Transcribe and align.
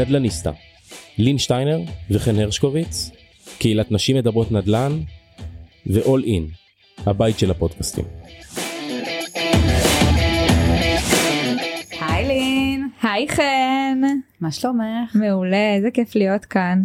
נדלניסטה, 0.00 0.50
לין 1.18 1.38
שטיינר 1.38 1.80
וחן 2.10 2.38
הרשקוביץ, 2.38 3.10
קהילת 3.58 3.92
נשים 3.92 4.16
מדברות 4.16 4.52
נדל"ן 4.52 4.92
ו-all 5.86 6.24
in, 6.24 6.42
הבית 7.06 7.38
של 7.38 7.50
הפודקאסטים. 7.50 8.04
היי 12.00 12.28
לין, 12.28 12.88
היי 13.02 13.28
חן, 13.28 14.00
מה 14.40 14.52
שלומך? 14.52 15.14
מעולה, 15.14 15.74
איזה 15.76 15.90
כיף 15.90 16.16
להיות 16.16 16.44
כאן. 16.44 16.82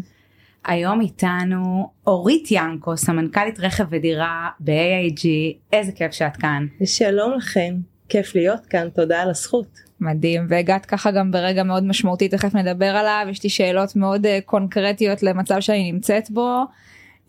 היום 0.66 1.02
איתנו 1.02 1.89
אורית 2.07 2.48
ינקו, 2.52 2.98
סמנכ"לית 2.98 3.59
רכב 3.59 3.86
ודירה 3.89 4.50
ב-AIG, 4.59 5.25
איזה 5.73 5.91
כיף 5.91 6.11
שאת 6.11 6.38
כאן. 6.38 6.66
שלום 6.86 7.34
לכם, 7.38 7.73
כיף 8.14 8.36
להיות 8.36 8.66
כאן, 8.66 8.89
תודה 8.89 9.21
על 9.21 9.29
הזכות. 9.29 9.68
מדהים, 10.00 10.46
והגעת 10.50 10.86
ככה 10.86 11.11
גם 11.11 11.32
ברגע 11.32 11.64
מאוד 11.64 11.84
משמעותי, 11.84 12.29
תכף 12.29 12.55
נדבר 12.55 12.86
עליו, 12.86 13.28
יש 13.29 13.43
לי 13.43 13.50
שאלות 13.50 13.96
מאוד 13.96 14.25
uh, 14.25 14.29
קונקרטיות 14.46 15.24
למצב 15.24 15.60
שאני 15.60 15.92
נמצאת 15.92 16.32
בו. 16.32 16.64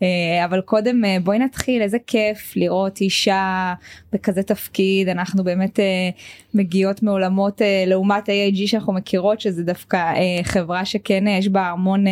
אה, 0.05 0.45
אבל 0.45 0.61
קודם 0.61 1.05
אה, 1.05 1.17
בואי 1.23 1.39
נתחיל 1.39 1.81
איזה 1.81 1.97
כיף 2.07 2.53
לראות 2.55 3.01
אישה 3.01 3.73
בכזה 4.13 4.43
תפקיד 4.43 5.09
אנחנו 5.09 5.43
באמת 5.43 5.79
אה, 5.79 6.09
מגיעות 6.53 7.03
מעולמות 7.03 7.61
לעומת 7.87 8.29
AIG 8.29 8.67
שאנחנו 8.67 8.93
מכירות 8.93 9.41
שזה 9.41 9.63
דווקא 9.63 10.13
חברה 10.43 10.85
שכן 10.85 11.27
יש 11.27 11.47
בה 11.47 11.67
המון 11.67 12.05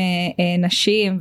נשים 0.59 1.19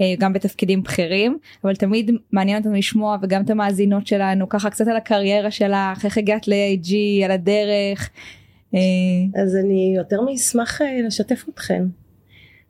וגם 0.00 0.32
בתפקידים 0.32 0.82
בכירים 0.82 1.38
אבל 1.64 1.74
תמיד 1.74 2.10
מעניין 2.32 2.58
אותנו 2.58 2.74
לשמוע 2.74 3.16
וגם 3.22 3.42
את 3.42 3.50
המאזינות 3.50 4.06
שלנו 4.06 4.48
ככה 4.48 4.70
קצת 4.70 4.88
על 4.88 4.96
הקריירה 4.96 5.50
שלך 5.50 6.04
איך 6.04 6.18
הגעת 6.18 6.48
ל-AIG 6.48 6.94
על 7.24 7.30
הדרך. 7.30 8.10
אז 9.34 9.56
אני 9.64 9.94
יותר 9.96 10.20
מאשמח 10.20 10.80
לשתף 11.06 11.44
אתכם. 11.48 12.01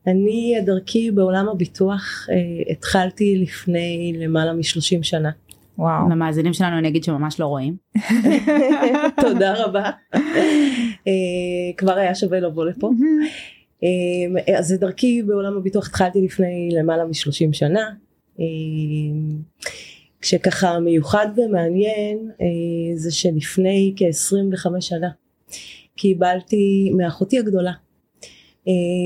אני 0.06 0.54
דרכי 0.66 1.10
בעולם 1.10 1.48
הביטוח 1.48 2.26
אה, 2.30 2.72
התחלתי 2.72 3.38
לפני 3.38 4.12
למעלה 4.18 4.52
משלושים 4.52 5.02
שנה. 5.02 5.30
וואו. 5.78 6.10
למאזינים 6.10 6.52
שלנו 6.52 6.78
אני 6.78 6.88
אגיד 6.88 7.04
שממש 7.04 7.40
לא 7.40 7.46
רואים. 7.46 7.76
תודה 9.22 9.54
רבה. 9.64 9.90
אה, 11.06 11.72
כבר 11.76 11.92
היה 11.92 12.14
שווה 12.14 12.40
לבוא 12.40 12.64
לפה. 12.64 12.90
אה, 13.84 14.58
אז 14.58 14.72
דרכי 14.80 15.22
בעולם 15.22 15.56
הביטוח 15.56 15.88
התחלתי 15.88 16.22
לפני 16.22 16.68
למעלה 16.72 17.04
משלושים 17.04 17.52
שנה. 17.52 17.90
אה, 18.40 18.44
כשככה 20.20 20.80
מיוחד 20.80 21.26
ומעניין 21.36 22.30
אה, 22.40 22.96
זה 22.96 23.12
שלפני 23.12 23.94
כ-25 23.96 24.80
שנה 24.80 25.08
קיבלתי 25.96 26.92
מאחותי 26.96 27.38
הגדולה 27.38 27.72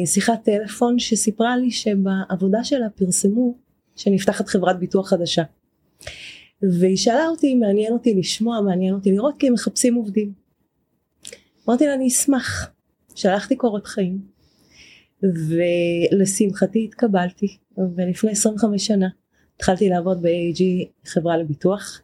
שיחת 0.06 0.44
טלפון 0.44 0.98
שסיפרה 0.98 1.56
לי 1.56 1.70
שבעבודה 1.70 2.64
שלה 2.64 2.90
פרסמו 2.90 3.54
שנפתחת 3.96 4.48
חברת 4.48 4.78
ביטוח 4.78 5.08
חדשה. 5.08 5.42
והיא 6.62 6.96
שאלה 6.96 7.26
אותי 7.26 7.52
אם 7.52 7.60
מעניין 7.60 7.92
אותי 7.92 8.14
לשמוע, 8.14 8.60
מעניין 8.60 8.94
אותי 8.94 9.12
לראות 9.12 9.34
כי 9.38 9.46
הם 9.46 9.52
מחפשים 9.52 9.94
עובדים. 9.94 10.32
אמרתי 11.68 11.86
לה 11.86 11.94
אני 11.94 12.08
אשמח, 12.08 12.70
שלחתי 13.14 13.56
קורות 13.56 13.86
חיים 13.86 14.18
ולשמחתי 15.22 16.84
התקבלתי 16.84 17.56
ולפני 17.96 18.30
25 18.30 18.86
שנה 18.86 19.08
התחלתי 19.56 19.88
לעבוד 19.88 20.22
ב-AG 20.22 20.62
חברה 21.06 21.36
לביטוח, 21.36 22.00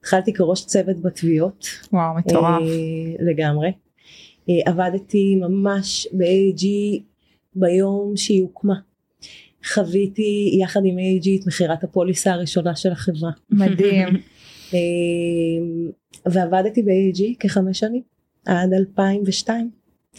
התחלתי 0.00 0.32
כראש 0.32 0.66
צוות 0.66 1.02
בתביעות. 1.02 1.66
וואו 1.92 2.14
מטורף. 2.14 2.44
אה, 2.44 3.14
לגמרי. 3.20 3.72
אה, 4.50 4.72
עבדתי 4.72 5.36
ממש 5.36 6.08
ב-AG 6.12 6.66
ביום 7.54 8.16
שהיא 8.16 8.42
הוקמה. 8.42 8.74
חוויתי 9.74 10.58
יחד 10.62 10.80
עם 10.84 10.96
AG 10.98 11.40
את 11.40 11.46
מכירת 11.46 11.84
הפוליסה 11.84 12.32
הראשונה 12.32 12.76
של 12.76 12.92
החברה. 12.92 13.30
מדהים. 13.50 14.08
אה, 14.74 14.78
ועבדתי 16.26 16.82
ב-AG 16.82 17.22
כחמש 17.40 17.78
שנים 17.78 18.02
עד 18.46 18.72
2002. 18.72 19.70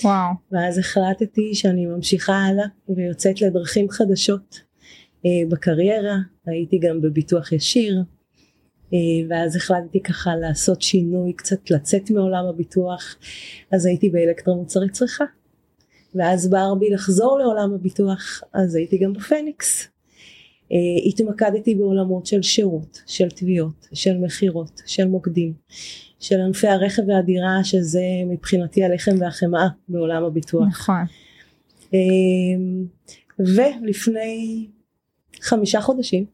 וואו. 0.03 0.33
ואז 0.51 0.77
החלטתי 0.77 1.55
שאני 1.55 1.85
ממשיכה 1.85 2.33
הלאה 2.33 2.65
ויוצאת 2.89 3.41
לדרכים 3.41 3.89
חדשות 3.89 4.61
אה, 5.25 5.49
בקריירה, 5.49 6.17
הייתי 6.45 6.79
גם 6.79 7.01
בביטוח 7.01 7.51
ישיר, 7.51 8.03
ואז 9.29 9.55
החלטתי 9.55 9.99
ככה 10.03 10.35
לעשות 10.35 10.81
שינוי 10.81 11.33
קצת 11.33 11.71
לצאת 11.71 12.11
מעולם 12.11 12.45
הביטוח. 12.45 13.15
אז 13.71 13.85
הייתי 13.85 14.09
באלקטרומוצרי 14.09 14.89
צריכה. 14.89 15.25
ואז 16.15 16.49
בער 16.49 16.75
בי 16.75 16.89
לחזור 16.89 17.39
לעולם 17.39 17.73
הביטוח 17.73 18.41
אז 18.53 18.75
הייתי 18.75 18.97
גם 18.97 19.13
בפניקס. 19.13 19.87
אה, 20.71 20.77
התמקדתי 21.05 21.75
בעולמות 21.75 22.25
של 22.25 22.41
שירות 22.41 23.01
של 23.07 23.29
תביעות 23.29 23.87
של 23.93 24.17
מכירות 24.17 24.81
של 24.85 25.07
מוקדים 25.07 25.53
של 26.19 26.39
ענפי 26.39 26.67
הרכב 26.67 27.01
והדירה 27.07 27.63
שזה 27.63 28.03
מבחינתי 28.27 28.83
הלחם 28.83 29.11
והחמאה 29.19 29.67
בעולם 29.87 30.23
הביטוח. 30.23 30.67
נכון. 30.67 31.05
אה, 31.93 31.99
ולפני 33.39 34.67
חמישה 35.41 35.81
חודשים 35.81 36.25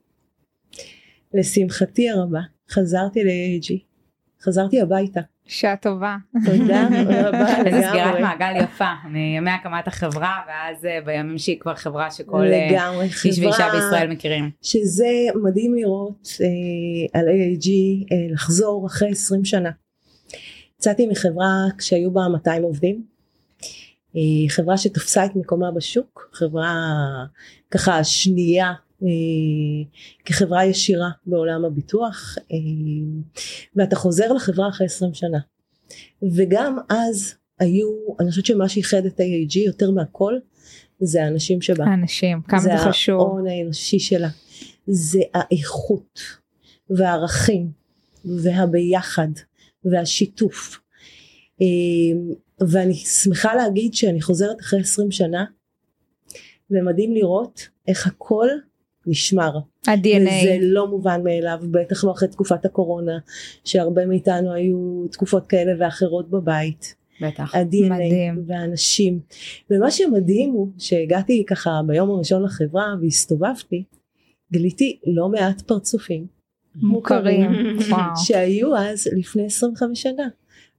לשמחתי 1.33 2.09
הרבה 2.09 2.39
חזרתי 2.69 3.23
ל-AG, 3.23 3.73
חזרתי 4.41 4.81
הביתה. 4.81 5.21
שעה 5.45 5.75
טובה. 5.75 6.17
תודה 6.45 6.88
רבה 6.88 7.01
לגמרי. 7.59 7.65
איזה 7.65 7.88
סגירת 7.89 8.19
מעגל 8.21 8.63
יפה, 8.63 8.91
מימי 9.09 9.51
הקמת 9.51 9.87
החברה 9.87 10.35
ואז 10.47 10.85
אה, 10.85 10.99
בימים 11.05 11.37
שהיא 11.37 11.59
כבר 11.59 11.75
חברה 11.75 12.11
שכל 12.11 12.45
אה, 12.45 13.01
איש 13.01 13.39
ואישה 13.39 13.69
בישראל 13.71 14.07
מכירים. 14.11 14.51
שזה 14.61 15.07
מדהים 15.43 15.75
לראות 15.75 16.27
אה, 16.41 17.19
על 17.19 17.25
AIG 17.27 17.69
אה, 18.11 18.33
לחזור 18.33 18.87
אחרי 18.87 19.11
20 19.11 19.45
שנה. 19.45 19.69
יצאתי 20.79 21.07
מחברה 21.07 21.53
כשהיו 21.77 22.11
בה 22.11 22.21
200 22.31 22.63
עובדים. 22.63 23.03
אה, 24.16 24.49
חברה 24.49 24.77
שתפסה 24.77 25.25
את 25.25 25.35
מקומה 25.35 25.71
בשוק, 25.71 26.29
חברה 26.33 26.73
ככה 27.71 28.03
שנייה 28.03 28.73
כחברה 30.25 30.66
ישירה 30.66 31.09
בעולם 31.25 31.66
הביטוח 31.66 32.35
אה, 32.52 32.58
ואתה 33.75 33.96
חוזר 33.96 34.34
לחברה 34.34 34.69
אחרי 34.69 34.85
20 34.88 35.13
שנה. 35.13 35.40
וגם 36.35 36.78
אז 36.90 37.35
היו 37.59 37.88
אני 38.19 38.30
חושבת 38.30 38.46
שמה 38.46 38.69
שאיחד 38.69 39.06
את 39.06 39.19
AAG 39.19 39.59
יותר 39.59 39.91
מהכל 39.91 40.34
זה 41.00 41.24
האנשים 41.24 41.62
שבה. 41.62 41.85
האנשים 41.85 42.41
כמה 42.47 42.59
זה, 42.59 42.69
זה 42.69 42.90
חשוב. 42.90 43.19
זה 43.19 43.25
ההון 43.25 43.47
האנושי 43.47 44.00
שלה. 44.00 44.30
זה 44.88 45.19
האיכות 45.34 46.19
והערכים 46.90 47.72
והביחד 48.25 49.28
והשיתוף. 49.85 50.79
אה, 51.62 51.68
ואני 52.68 52.96
שמחה 52.96 53.56
להגיד 53.56 53.94
שאני 53.94 54.22
חוזרת 54.22 54.62
אחרי 54.62 54.79
20 54.79 55.12
שנה 55.12 55.46
ומדהים 56.72 57.14
לראות 57.14 57.68
איך 57.88 58.08
הכל 58.08 58.47
נשמר. 59.07 59.57
ה-DNA. 59.88 60.29
וזה 60.44 60.57
לא 60.62 60.88
מובן 60.88 61.23
מאליו, 61.23 61.59
בטח 61.72 62.03
לא 62.03 62.12
אחרי 62.12 62.28
תקופת 62.28 62.66
הקורונה, 62.66 63.18
שהרבה 63.63 64.06
מאיתנו 64.06 64.53
היו 64.53 65.06
תקופות 65.12 65.47
כאלה 65.47 65.72
ואחרות 65.79 66.29
בבית. 66.29 66.95
בטח. 67.22 67.56
ה-DNA 67.56 67.90
מדהים. 67.90 68.44
והאנשים. 68.47 69.19
ומה 69.72 69.91
שמדהים 69.91 70.51
הוא 70.51 70.67
שהגעתי 70.78 71.44
ככה 71.47 71.81
ביום 71.88 72.09
הראשון 72.09 72.44
לחברה 72.44 72.85
והסתובבתי, 73.01 73.84
גיליתי 74.51 75.00
לא 75.07 75.29
מעט 75.29 75.62
פרצופים 75.62 76.38
מוכרים, 76.75 77.51
שהיו 78.25 78.78
אז 78.78 79.07
לפני 79.17 79.46
25 79.46 80.01
שנה. 80.01 80.28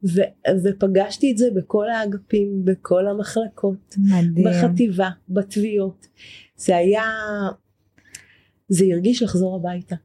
ו- 0.04 0.52
ופגשתי 0.64 1.32
את 1.32 1.38
זה 1.38 1.48
בכל 1.54 1.90
האגפים, 1.90 2.64
בכל 2.64 3.06
המחלקות, 3.08 3.96
מדהים. 3.98 4.46
בחטיבה, 4.48 5.08
בתביעות. 5.28 6.06
זה 6.56 6.76
היה 6.76 7.04
זה 8.68 8.84
הרגיש 8.92 9.22
לחזור 9.22 9.56
הביתה. 9.56 9.96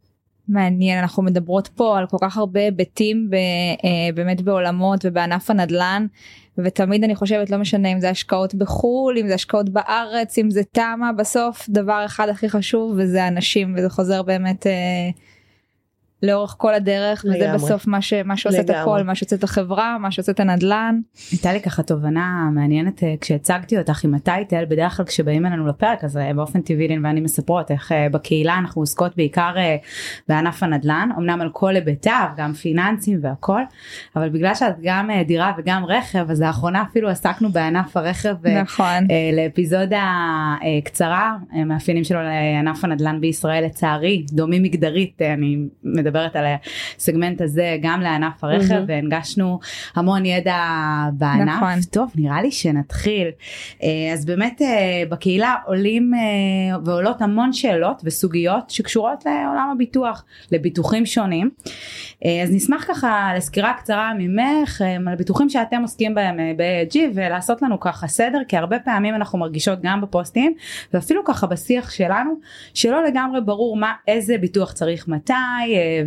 מעניין 0.48 1.00
אנחנו 1.00 1.24
מדברות 1.24 1.68
פה 1.68 1.98
על 1.98 2.07
כל 2.07 2.18
כך 2.21 2.38
הרבה 2.38 2.60
היבטים 2.60 3.30
ב, 3.30 3.33
אה, 3.33 4.13
באמת 4.15 4.42
בעולמות 4.42 5.06
ובענף 5.06 5.50
הנדל"ן 5.50 6.06
ותמיד 6.57 7.04
אני 7.04 7.15
חושבת 7.15 7.50
לא 7.50 7.57
משנה 7.57 7.89
אם 7.89 8.00
זה 8.00 8.10
השקעות 8.10 8.56
בחו"ל 8.56 9.18
אם 9.18 9.27
זה 9.27 9.33
השקעות 9.33 9.69
בארץ 9.69 10.38
אם 10.38 10.50
זה 10.50 10.62
תמה 10.71 11.12
בסוף 11.18 11.69
דבר 11.69 12.04
אחד 12.06 12.30
הכי 12.30 12.50
חשוב 12.50 12.94
וזה 12.98 13.27
אנשים 13.27 13.75
וזה 13.77 13.89
חוזר 13.89 14.24
באמת 14.24 14.68
אה, 14.68 15.09
לאורך 16.23 16.55
כל 16.57 16.73
הדרך 16.73 17.25
וזה 17.27 17.37
לגמרי. 17.37 17.57
בסוף 17.57 17.87
מה, 17.87 18.01
ש, 18.01 18.13
מה 18.13 18.37
שעושה 18.37 18.59
את 18.59 18.69
לגמרי. 18.69 18.81
הכל 18.81 19.03
מה 19.03 19.15
שעושה 19.15 19.35
את 19.35 19.43
החברה 19.43 19.97
מה 19.97 20.11
שעושה 20.11 20.31
את 20.31 20.39
הנדל"ן. 20.39 20.99
הייתה 21.31 21.53
לי 21.53 21.61
ככה 21.61 21.83
תובנה 21.83 22.49
מעניינת 22.53 23.03
אה, 23.03 23.13
כשהצגתי 23.21 23.77
אותך 23.77 24.03
עם 24.03 24.13
הטייטל 24.13 24.65
בדרך 24.65 24.97
כלל 24.97 25.05
כשבאים 25.05 25.45
אלינו 25.45 25.67
לפרק 25.67 26.03
אז 26.03 26.17
אה, 26.17 26.33
באופן 26.33 26.61
טבעי 26.61 26.87
לין 26.87 27.05
ואני 27.05 27.21
מספרות 27.21 27.71
איך 27.71 27.91
אה, 27.91 28.07
בקהילה 28.11 28.57
אנחנו 28.57 28.81
עוסקות 28.81 29.17
בעיקר 29.17 29.55
בענף 30.27 30.63
הנדל"ן 30.63 31.09
אמנם 31.17 31.41
על 31.41 31.49
כל 31.53 31.75
היבטיו 31.75 32.27
גם 32.37 32.53
פיננסים 32.53 33.19
והכל 33.21 33.61
אבל 34.15 34.29
בגלל 34.29 34.55
שאת 34.55 34.75
גם 34.83 35.09
דירה 35.27 35.51
וגם 35.57 35.85
רכב 35.85 36.31
אז 36.31 36.41
לאחרונה 36.41 36.83
אפילו 36.91 37.09
עסקנו 37.09 37.49
בענף 37.49 37.97
הרכב 37.97 38.47
נכון. 38.47 39.07
לאפיזודה 39.33 40.05
קצרה 40.83 41.35
מאפיינים 41.65 42.03
שלו 42.03 42.19
לענף 42.23 42.83
הנדל"ן 42.83 43.21
בישראל 43.21 43.65
לצערי 43.65 44.25
דומים 44.31 44.63
מגדרית 44.63 45.21
אני 45.21 45.57
מדברת 45.83 46.12
על 46.15 46.45
הסגמנט 46.98 47.42
הזה 47.42 47.77
גם 47.81 48.01
לענף 48.01 48.44
הרכב 48.44 48.74
מהמם. 48.74 48.86
והנגשנו 48.88 49.60
המון 49.95 50.25
ידע 50.25 50.60
בענף 51.13 51.56
נכון. 51.57 51.81
טוב 51.92 52.12
נראה 52.15 52.42
לי 52.42 52.51
שנתחיל 52.51 53.27
אה, 53.83 54.13
אז 54.13 54.25
באמת 54.25 54.62
אה, 54.62 55.04
בקהילה 55.10 55.56
עולים 55.65 56.12
אה, 56.13 56.77
ועולות 56.86 57.21
המון 57.21 57.54
שאלות 57.54 58.01
וסוגיות 58.06 58.69
שקשורות 58.69 59.25
לעולם 59.25 59.69
הביטוח 59.71 60.25
לביטוחים 60.51 61.06
שונים 61.06 61.50
אז 62.44 62.51
נשמח 62.51 62.86
ככה 62.88 63.31
לסקירה 63.38 63.74
קצרה 63.74 64.12
ממך 64.19 64.81
על 65.07 65.13
הביטוחים 65.13 65.50
שאתם 65.50 65.81
עוסקים 65.81 66.16
בהם 66.16 66.38
ב-AIG 66.57 66.98
ולעשות 67.13 67.62
לנו 67.62 67.80
ככה 67.80 68.07
סדר 68.07 68.39
כי 68.48 68.57
הרבה 68.57 68.80
פעמים 68.80 69.16
אנחנו 69.16 69.39
מרגישות 69.39 69.80
גם 69.81 70.01
בפוסטים 70.01 70.54
ואפילו 70.94 71.24
ככה 71.25 71.48
בשיח 71.48 71.92
שלנו 71.92 72.33
שלא 72.74 73.04
לגמרי 73.04 73.42
ברור 73.42 73.77
מה 73.77 73.94
איזה 74.07 74.38
ביטוח 74.38 74.71
צריך 74.71 75.07
מתי 75.07 75.33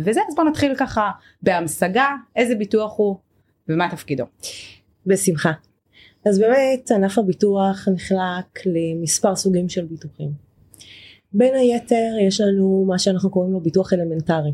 וזה 0.03 0.21
אז 0.29 0.35
בוא 0.35 0.43
נתחיל 0.43 0.75
ככה 0.75 1.11
בהמשגה 1.41 2.07
איזה 2.35 2.55
ביטוח 2.55 2.93
הוא 2.97 3.15
ומה 3.69 3.91
תפקידו. 3.91 4.25
בשמחה. 5.05 5.51
אז 6.25 6.39
באמת 6.39 6.91
ענף 6.91 7.17
הביטוח 7.17 7.87
נחלק 7.93 8.65
למספר 8.65 9.35
סוגים 9.35 9.69
של 9.69 9.85
ביטוחים. 9.85 10.31
בין 11.33 11.55
היתר 11.55 12.15
יש 12.27 12.41
לנו 12.41 12.85
מה 12.87 12.99
שאנחנו 12.99 13.29
קוראים 13.29 13.53
לו 13.53 13.59
ביטוח 13.59 13.93
אלמנטרי. 13.93 14.51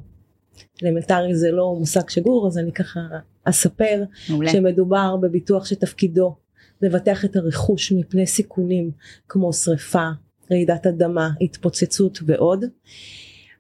אלמנטרי 0.84 1.36
זה 1.36 1.52
לא 1.52 1.76
מושג 1.80 2.10
שגור 2.10 2.48
אז 2.48 2.58
אני 2.58 2.72
ככה 2.72 3.00
אספר 3.44 4.04
מעולה. 4.30 4.52
שמדובר 4.52 5.16
בביטוח 5.22 5.66
שתפקידו 5.66 6.36
לבטח 6.82 7.26
את 7.26 7.36
הרכוש 7.36 7.92
מפני 7.92 8.28
סיכונים 8.28 8.92
כמו 9.30 9.54
שריפה, 9.54 10.08
רעידת 10.52 10.88
אדמה, 10.88 11.30
התפוצצות 11.42 12.20
ועוד. 12.26 12.66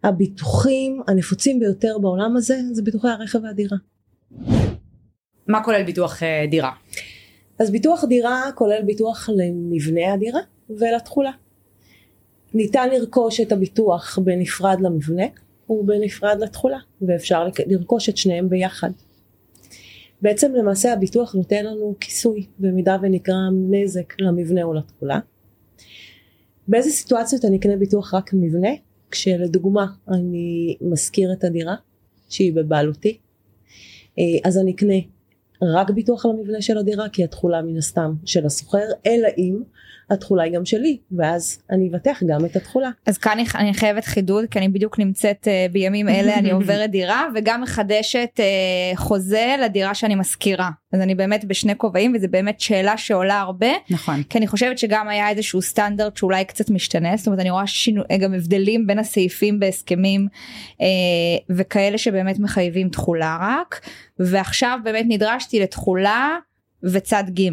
הביטוחים 0.04 1.02
הנפוצים 1.08 1.60
ביותר 1.60 1.98
בעולם 2.02 2.36
הזה 2.38 2.60
זה 2.72 2.82
ביטוחי 2.82 3.08
הרכב 3.08 3.40
והדירה. 3.44 3.78
מה 5.48 5.64
כולל 5.64 5.84
ביטוח 5.84 6.24
אה, 6.24 6.46
דירה? 6.50 6.72
אז 7.60 7.72
ביטוח 7.72 8.04
דירה 8.04 8.50
כולל 8.56 8.82
ביטוח 8.86 9.30
למבנה 9.36 10.14
הדירה 10.14 10.40
ולתכולה. 10.70 11.32
ניתן 12.54 12.90
לרכוש 12.90 13.42
את 13.42 13.52
הביטוח 13.52 14.20
בנפרד 14.24 14.78
למבנה 14.82 15.24
ובנפרד 15.70 16.38
לתכולה 16.40 16.78
ואפשר 17.02 17.48
לרכוש 17.68 18.10
את 18.10 18.18
שניהם 18.18 18.50
ביחד. 18.50 18.90
בעצם 20.22 20.54
למעשה 20.56 20.94
הביטוח 20.94 21.36
נותן 21.36 21.66
לנו 21.66 21.96
כיסוי 22.00 22.46
במידה 22.60 22.98
ונגרם 23.02 23.54
נזק 23.70 24.14
למבנה 24.20 24.64
או 24.64 24.74
לתכולה. 24.74 25.20
באיזה 26.68 26.90
סיטואציות 26.90 27.46
אני 27.46 27.58
אקנה 27.58 27.76
ביטוח 27.76 28.14
רק 28.14 28.34
מבנה? 28.34 28.70
כשלדוגמה 29.14 29.86
אני 30.12 30.78
משכיר 30.82 31.34
את 31.34 31.44
הדירה 31.44 31.76
שהיא 32.30 32.54
בבעלותי 32.54 33.18
אה, 34.20 34.24
אז 34.46 34.58
אני 34.58 34.72
אקנה 34.72 34.94
רק 35.76 35.90
ביטוח 35.90 36.26
למבנה 36.26 36.62
של 36.62 36.78
הדירה 36.78 37.10
כי 37.10 37.24
התכולה 37.24 37.62
מן 37.62 37.78
הסתם 37.78 38.14
של 38.26 38.46
השוכר 38.46 38.86
אלא 39.08 39.28
אם 39.38 39.64
התכולה 40.10 40.44
היא 40.44 40.54
גם 40.54 40.66
שלי 40.66 40.98
ואז 41.12 41.60
אני 41.72 41.90
אבטח 41.90 42.24
גם 42.28 42.46
את 42.46 42.56
התכולה. 42.56 42.90
אז 43.06 43.18
כאן 43.18 43.32
אני- 43.32 43.46
אני 43.56 43.74
חייבת 43.74 44.06
חידוד 44.06 44.46
כי 44.52 44.60
אני 44.60 44.70
בדיוק 44.70 45.00
נמצאת 45.00 45.48
אה, 45.48 45.66
בימים 45.72 46.10
אלה 46.10 46.36
אני 46.40 46.52
עוברת 46.52 46.90
דירה 46.90 47.28
וגם 47.36 47.62
מחדשת 47.62 48.30
אה, 48.40 48.46
חוזה 48.96 49.56
לדירה 49.64 49.96
שאני 49.96 50.16
משכירה 50.16 50.70
אז 50.94 51.02
אני 51.02 51.16
באמת 51.16 51.46
בשני 51.46 51.74
כובעים 51.78 52.14
וזה 52.16 52.28
באמת 52.28 52.60
שאלה 52.60 52.98
שעולה 52.98 53.40
הרבה 53.40 53.68
נכון. 53.90 54.24
כי 54.30 54.38
אני 54.38 54.48
חושבת 54.48 54.78
שגם 54.78 55.08
היה 55.10 55.30
איזשהו 55.30 55.62
סטנדרט 55.62 56.18
שאולי 56.18 56.46
קצת 56.46 56.70
משתנה 56.70 57.18
זאת 57.18 57.28
אומרת 57.28 57.40
אני 57.40 57.50
רואה 57.50 57.68
שינו, 57.68 58.04
גם 58.20 58.34
הבדלים 58.34 58.88
בין 58.88 59.00
הסעיפים 59.00 59.60
בהסכמים 59.60 60.28
אה, 60.82 60.86
וכאלה 61.50 61.98
שבאמת 61.98 62.40
מחייבים 62.40 62.90
תכולה 62.90 63.38
רק 63.42 63.82
ועכשיו 64.20 64.80
באמת 64.84 65.06
נדרשתי 65.10 65.60
לתכולה 65.60 66.38
וצד 66.84 67.24
ג'. 67.40 67.50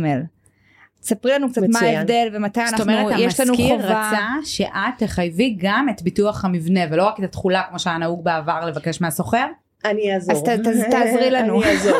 ספרי 1.02 1.32
לנו 1.32 1.50
קצת 1.50 1.62
מה 1.62 1.68
מצוין. 1.68 1.96
ההבדל 1.96 2.28
ומתי 2.32 2.60
זאת 2.66 2.80
אנחנו 2.80 2.92
אומרת 2.92 3.14
יש 3.18 3.40
לנו 3.40 3.56
חובה 3.56 3.74
רצה 3.84 4.18
שאת 4.44 4.68
תחייבי 4.98 5.56
גם 5.58 5.86
את 5.90 6.02
ביטוח 6.02 6.44
המבנה 6.44 6.80
ולא 6.90 7.04
רק 7.06 7.18
את 7.18 7.24
התכולה 7.24 7.62
כמו 7.68 7.78
שהיה 7.78 7.98
נהוג 7.98 8.24
בעבר 8.24 8.66
לבקש 8.66 9.00
מהשוכר? 9.00 9.46
אני 9.84 10.14
אעזור. 10.14 10.34
אז 10.34 10.42
ת- 10.42 10.48
ת- 10.48 10.90
תעזרי 10.90 11.30
לנו. 11.30 11.60
אני 11.62 11.70
אעזור. 11.72 11.98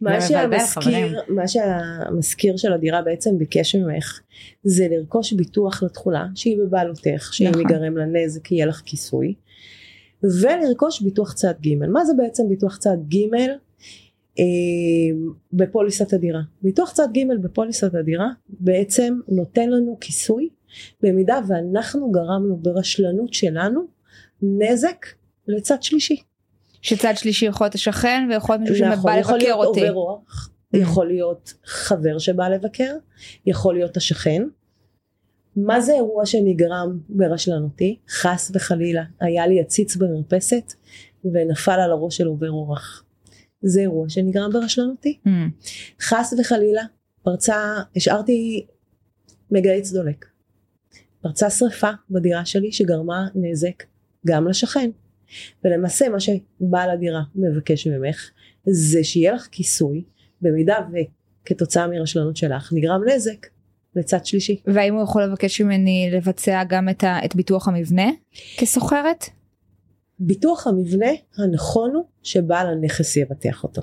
מה. 0.00 0.20
שהמשכיר, 0.20 1.20
מה 1.28 1.48
שהמשכיר 1.48 2.56
של 2.56 2.72
הדירה 2.72 3.02
בעצם 3.02 3.38
ביקש 3.38 3.74
ממך 3.74 4.20
זה 4.64 4.88
לרכוש 4.90 5.32
ביטוח 5.32 5.82
לתכולה 5.82 6.26
שהיא 6.34 6.58
בבעלותך 6.58 7.30
שאם 7.32 7.48
נכון. 7.48 7.60
ייגרם 7.60 7.96
לה 7.96 8.04
נזק 8.06 8.52
יהיה 8.52 8.66
לך 8.66 8.82
כיסוי 8.84 9.34
ולרכוש 10.22 11.02
ביטוח 11.02 11.32
צד 11.32 11.54
ג' 11.66 11.74
מה 11.74 12.04
זה 12.04 12.12
בעצם 12.16 12.48
ביטוח 12.48 12.76
צד 12.76 12.96
ג' 13.08 13.34
אה, 14.38 14.44
בפוליסת 15.52 16.12
הדירה 16.12 16.40
ביטוח 16.62 16.92
צד 16.92 17.08
ג' 17.12 17.42
בפוליסת 17.42 17.94
הדירה 17.94 18.28
בעצם 18.48 19.18
נותן 19.28 19.70
לנו 19.70 19.98
כיסוי 20.00 20.48
במידה 21.02 21.40
ואנחנו 21.48 22.10
גרמנו 22.10 22.56
ברשלנות 22.56 23.34
שלנו 23.34 23.86
נזק 24.42 25.06
לצד 25.48 25.82
שלישי 25.82 26.16
שצד 26.82 27.12
שלישי 27.16 27.46
יכול 27.46 27.64
להיות 27.64 27.74
השכן 27.74 28.28
ויכול 28.30 28.56
להיות 28.56 28.70
מישהו 28.70 28.86
נכון, 28.86 29.12
שבא 29.12 29.20
יכול 29.20 29.34
לבקר 29.34 29.46
להיות 29.46 29.66
אותי. 29.66 29.80
עובר 29.80 29.94
אורח, 29.94 30.50
יכול 30.72 31.06
להיות 31.06 31.54
חבר 31.64 32.18
שבא 32.18 32.48
לבקר, 32.48 32.96
יכול 33.46 33.74
להיות 33.74 33.96
השכן. 33.96 34.42
מה 35.56 35.80
זה 35.80 35.92
אירוע 35.94 36.26
שנגרם 36.26 36.98
ברשלנותי? 37.08 37.98
חס 38.08 38.50
וחלילה, 38.54 39.02
היה 39.20 39.46
לי 39.46 39.60
עציץ 39.60 39.96
במרפסת 39.96 40.72
ונפל 41.24 41.80
על 41.80 41.90
הראש 41.90 42.16
של 42.16 42.26
עובר 42.26 42.50
אורח. 42.50 43.04
זה 43.62 43.80
אירוע 43.80 44.08
שנגרם 44.08 44.50
ברשלנותי. 44.52 45.18
Mm. 45.26 45.30
חס 46.02 46.34
וחלילה, 46.40 46.82
פרצה, 47.22 47.74
השארתי 47.96 48.66
מגהץ 49.50 49.92
דולק. 49.92 50.26
פרצה 51.22 51.50
שרפה 51.50 51.90
בדירה 52.10 52.44
שלי 52.44 52.72
שגרמה 52.72 53.28
נזק 53.34 53.82
גם 54.26 54.48
לשכן. 54.48 54.90
ולמעשה 55.64 56.08
מה 56.08 56.20
שבעל 56.20 56.90
הדירה 56.90 57.22
מבקש 57.34 57.86
ממך 57.86 58.30
זה 58.66 59.04
שיהיה 59.04 59.32
לך 59.32 59.48
כיסוי 59.50 60.04
במידה 60.42 60.76
וכתוצאה 60.92 61.86
מרשלנות 61.86 62.36
שלך 62.36 62.72
נגרם 62.72 63.00
נזק 63.08 63.46
לצד 63.96 64.26
שלישי. 64.26 64.60
והאם 64.66 64.94
הוא 64.94 65.02
יכול 65.02 65.24
לבקש 65.24 65.60
ממני 65.60 66.10
לבצע 66.12 66.62
גם 66.68 66.88
את, 66.88 67.04
ה, 67.04 67.24
את 67.24 67.36
ביטוח 67.36 67.68
המבנה 67.68 68.10
כסוחרת? 68.58 69.24
ביטוח 70.18 70.66
המבנה 70.66 71.10
הנכון 71.38 71.94
הוא 71.94 72.04
שבעל 72.22 72.66
הנכס 72.66 73.16
יבטח 73.16 73.64
אותו. 73.64 73.82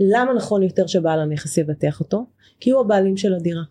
למה 0.00 0.34
נכון 0.34 0.62
יותר 0.62 0.86
שבעל 0.86 1.20
הנכס 1.20 1.58
יבטח 1.58 2.00
אותו? 2.00 2.26
כי 2.60 2.70
הוא 2.70 2.80
הבעלים 2.80 3.16
של 3.16 3.34
הדירה. 3.34 3.62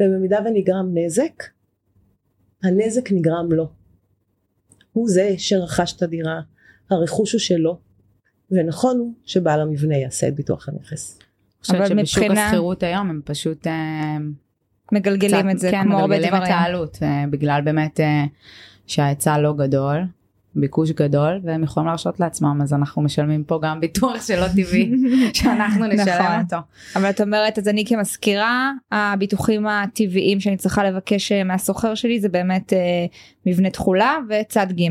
ובמידה 0.00 0.38
ונגרם 0.44 0.90
נזק, 0.94 1.44
הנזק 2.62 3.12
נגרם 3.12 3.52
לו. 3.52 3.68
הוא 4.94 5.08
זה 5.08 5.34
שרכש 5.38 5.92
את 5.96 6.02
הדירה, 6.02 6.40
הרכוש 6.90 7.32
הוא 7.32 7.38
שלו, 7.40 7.78
ונכון 8.50 8.98
הוא 8.98 9.12
שבעל 9.24 9.60
המבנה 9.60 9.96
יעשה 9.96 10.28
את 10.28 10.34
ביטוח 10.34 10.68
הנכס. 10.68 11.18
אני 11.18 11.26
חושבת 11.60 11.76
אבל 11.76 11.86
שבשוק 11.88 12.22
מבחינה- 12.24 12.44
השכירות 12.46 12.82
היום 12.82 13.10
הם 13.10 13.20
פשוט 13.24 13.66
אה, 13.66 14.16
מגלגלים 14.92 15.40
קצת- 15.40 15.50
את 15.54 15.58
זה 15.58 15.70
כן, 15.70 15.82
כמו 15.84 15.94
הרבה 15.98 16.06
מגלגלים 16.06 16.34
את 16.34 16.38
דברים. 16.40 16.52
העלות 16.52 16.98
אה, 17.02 17.24
בגלל 17.30 17.60
באמת 17.64 18.00
אה, 18.00 18.24
שההיצע 18.86 19.38
לא 19.38 19.52
גדול. 19.58 19.96
ביקוש 20.56 20.90
גדול 20.90 21.40
והם 21.44 21.62
יכולים 21.62 21.86
להרשות 21.86 22.20
לעצמם 22.20 22.58
אז 22.62 22.72
אנחנו 22.72 23.02
משלמים 23.02 23.44
פה 23.44 23.60
גם 23.62 23.80
ביטוח 23.80 24.26
שלא 24.26 24.48
טבעי 24.48 24.92
שאנחנו 25.34 25.86
נשלם 25.86 26.22
נכון. 26.22 26.40
אותו. 26.44 26.56
אבל 26.96 27.10
את 27.10 27.20
אומרת 27.20 27.58
אז 27.58 27.68
אני 27.68 27.84
כמזכירה 27.86 28.72
הביטוחים 28.92 29.66
הטבעיים 29.66 30.40
שאני 30.40 30.56
צריכה 30.56 30.84
לבקש 30.84 31.32
אה, 31.32 31.44
מהסוחר 31.44 31.94
שלי 31.94 32.20
זה 32.20 32.28
באמת 32.28 32.72
אה, 32.72 33.06
מבנה 33.46 33.70
תכולה 33.70 34.18
וצד 34.28 34.66
ג'. 34.72 34.88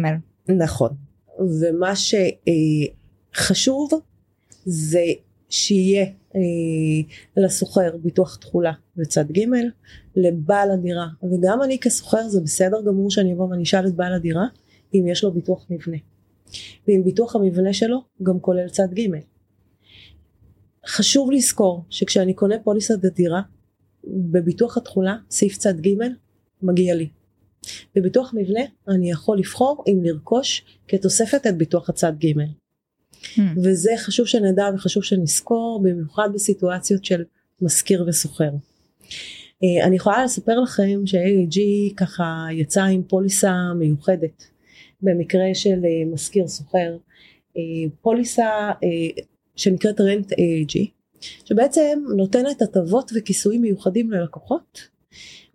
נכון. 0.50 0.90
ומה 1.40 1.94
שחשוב 3.36 3.90
זה 4.66 5.06
שיהיה 5.50 6.06
אה, 6.36 6.42
לסוחר 7.38 7.92
ביטוח 8.04 8.36
תכולה 8.36 8.72
בצד 8.98 9.32
ג' 9.32 9.46
לבעל 10.16 10.72
הדירה 10.72 11.08
וגם 11.24 11.64
אני 11.64 11.80
כסוחר 11.80 12.28
זה 12.28 12.42
בסדר 12.42 12.78
גמור 12.88 13.12
שאני 13.12 13.34
אבוא 13.34 13.48
ואני 13.48 13.64
אשאל 13.64 13.88
את 13.88 13.96
בעל 13.96 14.14
הדירה 14.14 14.46
אם 14.94 15.08
יש 15.08 15.24
לו 15.24 15.32
ביטוח 15.32 15.66
מבנה. 15.70 15.98
ואם 16.88 17.02
ביטוח 17.04 17.36
המבנה 17.36 17.74
שלו 17.74 17.98
גם 18.24 18.40
כולל 18.40 18.70
צד 18.70 18.94
ג'. 18.94 19.08
חשוב 20.88 21.32
לזכור 21.32 21.84
שכשאני 21.90 22.34
קונה 22.34 22.56
פוליסת 22.64 23.00
דירה 23.00 23.42
בביטוח 24.08 24.78
התכולה 24.78 25.18
סעיף 25.30 25.58
צד 25.58 25.80
ג' 25.80 25.90
מגיע 26.62 26.96
לי. 26.96 27.10
בביטוח 27.96 28.34
מבנה 28.38 28.60
אני 28.88 29.12
יכול 29.12 29.38
לבחור 29.38 29.84
אם 29.88 30.00
לרכוש 30.04 30.66
כתוספת 30.88 31.48
את 31.48 31.58
ביטוח 31.58 31.90
הצד 31.90 32.14
ג'. 32.20 32.34
Hmm. 33.24 33.42
וזה 33.64 33.92
חשוב 33.98 34.26
שנדע 34.26 34.66
וחשוב 34.76 35.04
שנזכור 35.04 35.82
במיוחד 35.84 36.30
בסיטואציות 36.34 37.06
של 37.06 37.24
משכיר 37.62 38.06
וסוחר. 38.08 38.50
אה, 39.64 39.88
אני 39.88 39.96
יכולה 39.96 40.24
לספר 40.24 40.60
לכם 40.60 41.02
ש-AAG 41.06 41.60
ככה 41.98 42.48
יצא 42.52 42.84
עם 42.84 43.04
פוליסה 43.04 43.54
מיוחדת 43.80 44.53
במקרה 45.04 45.46
של 45.54 45.86
אה, 45.86 46.06
משכיר 46.14 46.48
סוחר 46.48 46.98
אה, 47.58 47.62
פוליסה 48.02 48.72
שנקראת 49.56 50.02
רנט 50.02 50.32
AAG 50.32 50.88
שבעצם 51.46 52.04
נותנת 52.16 52.62
הטבות 52.62 53.12
וכיסויים 53.16 53.62
מיוחדים 53.62 54.12
ללקוחות 54.12 54.88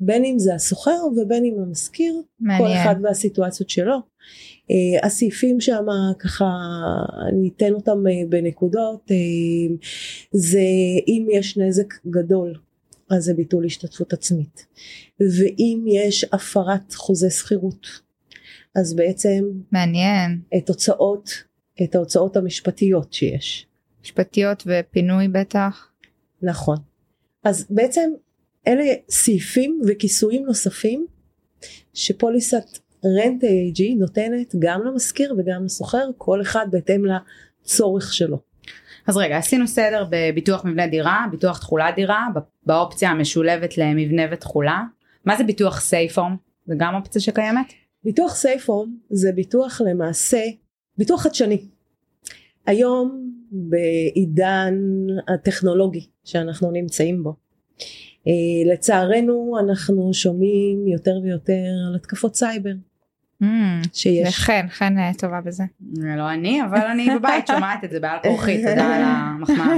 בין 0.00 0.25
אם 0.25 0.38
זה 0.38 0.55
הסוחר 0.55 0.99
ובין 1.17 1.45
אם 1.45 1.55
המשכיר 1.59 2.23
מעניין. 2.40 2.69
כל 2.69 2.83
אחד 2.83 2.95
והסיטואציות 3.02 3.71
שלו 3.71 3.97
הסעיפים 5.02 5.61
שם 5.61 5.87
ככה 6.19 6.47
אני 7.28 7.50
אתן 7.57 7.73
אותם 7.73 8.05
בנקודות 8.28 9.11
זה 10.33 10.61
אם 11.09 11.26
יש 11.33 11.59
נזק 11.59 11.95
גדול 12.07 12.55
אז 13.11 13.25
זה 13.25 13.35
ביטול 13.35 13.64
השתתפות 13.64 14.12
עצמית 14.12 14.67
ואם 15.21 15.85
יש 15.88 16.25
הפרת 16.33 16.95
חוזה 16.95 17.31
שכירות 17.31 17.87
אז 18.78 18.97
בעצם 18.97 19.44
מעניין. 19.73 20.40
את 20.58 20.68
הוצאות 20.68 21.30
את 21.82 21.94
ההוצאות 21.94 22.37
המשפטיות 22.37 23.12
שיש 23.12 23.66
משפטיות 24.02 24.62
ופינוי 24.66 25.28
בטח. 25.28 25.88
נכון 26.42 26.76
אז 27.44 27.66
בעצם 27.70 28.11
אלה 28.66 28.85
סעיפים 29.08 29.80
וכיסויים 29.88 30.47
נוספים 30.47 31.06
שפוליסת 31.94 32.78
רנט 33.04 33.44
AAG 33.44 33.82
נותנת 33.99 34.54
גם 34.58 34.80
למשכיר 34.85 35.35
וגם 35.38 35.64
לשוכר 35.64 36.11
כל 36.16 36.42
אחד 36.42 36.66
בהתאם 36.70 37.02
לצורך 37.04 38.12
שלו. 38.12 38.40
אז 39.06 39.16
רגע 39.16 39.37
עשינו 39.37 39.68
סדר 39.68 40.04
בביטוח 40.11 40.64
מבנה 40.64 40.87
דירה 40.87 41.26
ביטוח 41.30 41.58
תכולת 41.58 41.94
דירה 41.94 42.26
באופציה 42.66 43.11
המשולבת 43.11 43.78
למבנה 43.78 44.23
ותכולה 44.30 44.82
מה 45.25 45.37
זה 45.37 45.44
ביטוח 45.44 45.80
סייפורם 45.80 46.37
זה 46.66 46.75
גם 46.78 46.94
אופציה 46.94 47.20
שקיימת? 47.20 47.73
ביטוח 48.05 48.35
סייפורם 48.35 48.97
זה 49.11 49.33
ביטוח 49.33 49.81
למעשה 49.81 50.43
ביטוח 50.99 51.23
חדשני. 51.23 51.64
היום 52.67 53.33
בעידן 53.50 54.75
הטכנולוגי 55.28 56.07
שאנחנו 56.25 56.71
נמצאים 56.71 57.23
בו 57.23 57.35
אה, 58.26 58.73
לצערנו 58.73 59.57
אנחנו 59.61 60.14
שומעים 60.14 60.88
יותר 60.88 61.19
ויותר 61.23 61.67
על 61.88 61.95
התקפות 61.97 62.35
סייבר 62.35 62.73
שיש. 63.92 64.28
וחן, 64.28 64.66
חן 64.71 64.99
אה, 64.99 65.11
טובה 65.18 65.40
בזה. 65.40 65.64
זה 65.92 66.14
לא 66.16 66.30
אני 66.30 66.62
אבל 66.62 66.78
אני 66.78 67.09
בבית 67.18 67.47
שומעת 67.47 67.85
את 67.85 67.90
זה 67.90 68.00
בעל 68.00 68.18
כורחי 68.23 68.57
תודה 68.57 68.97
על 68.97 69.02
המחמאה. 69.04 69.75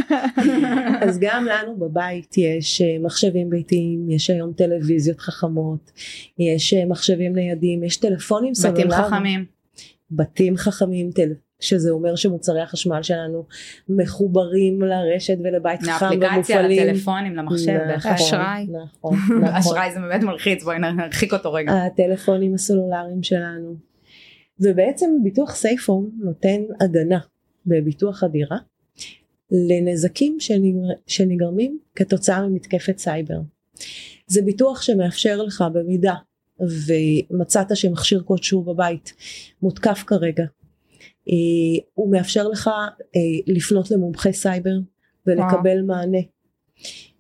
אז 1.09 1.19
גם 1.19 1.45
לנו 1.45 1.76
בבית 1.76 2.38
יש 2.38 2.83
אה, 2.83 2.97
מחשבים 3.00 3.50
ביתיים, 3.50 4.11
יש 4.11 4.31
היום 4.31 4.52
טלוויזיות 4.52 5.21
חכמות, 5.21 5.93
יש 6.38 6.75
אה, 6.75 6.87
מחשבים 6.87 7.35
ניידים, 7.35 7.85
יש 7.85 7.97
טלפונים 7.97 8.52
בתים 8.52 8.73
סלולריים. 8.73 9.05
חכמים. 9.05 9.45
בתים 10.11 10.57
חכמים, 10.57 11.11
טל... 11.11 11.33
שזה 11.61 11.90
אומר 11.90 12.17
שמוצרי 12.17 12.61
החשמל 12.61 13.02
שלנו 13.02 13.45
מחוברים 13.88 14.83
לרשת 14.83 15.38
ולבית 15.45 15.83
לאפליקציה 15.83 16.35
ומופעלים. 16.35 16.87
לטלפונים 16.87 17.37
למחשב 17.37 17.79
נכון. 17.97 18.12
אשראי. 18.12 18.67
נכון, 18.67 19.14
נכון. 19.43 19.45
אשראי 19.45 19.93
זה 19.93 20.00
באמת 20.00 20.23
מלחיץ 20.23 20.64
בואי 20.64 20.79
נרחיק 20.79 21.33
אותו 21.33 21.52
רגע. 21.52 21.73
הטלפונים 21.73 22.55
הסלולריים 22.55 23.23
שלנו. 23.23 23.75
ובעצם 24.61 25.11
ביטוח 25.23 25.55
Safe 25.55 25.83
Home 25.83 26.11
נותן 26.19 26.61
הגנה 26.81 27.19
בביטוח 27.67 28.23
הדירה 28.23 28.57
לנזקים 29.50 30.37
שנגר... 30.40 30.88
שנגרמים 31.07 31.79
כתוצאה 31.95 32.47
ממתקפת 32.47 32.99
סייבר. 32.99 33.40
זה 34.26 34.43
ביטוח 34.43 34.83
שמאפשר 34.83 35.43
לך 35.43 35.64
במידה 35.73 36.14
ומצאת 36.61 37.76
שמכשיר 37.76 38.23
כלשהו 38.25 38.62
בבית 38.62 39.14
מותקף 39.62 40.05
כרגע 40.07 40.45
אה, 41.29 41.85
הוא 41.95 42.12
מאפשר 42.12 42.49
לך 42.49 42.71
אה, 43.17 43.21
לפנות 43.47 43.91
למומחי 43.91 44.33
סייבר 44.33 44.75
ולקבל 45.27 45.83
מענה 45.83 46.19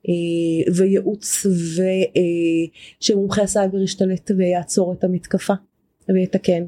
אה, 0.08 0.72
וייעוץ 0.76 1.46
ושמומחי 3.00 3.42
הסייבר 3.42 3.82
ישתלט 3.82 4.30
ויעצור 4.36 4.92
את 4.92 5.04
המתקפה 5.04 5.54
ויתקן. 6.08 6.64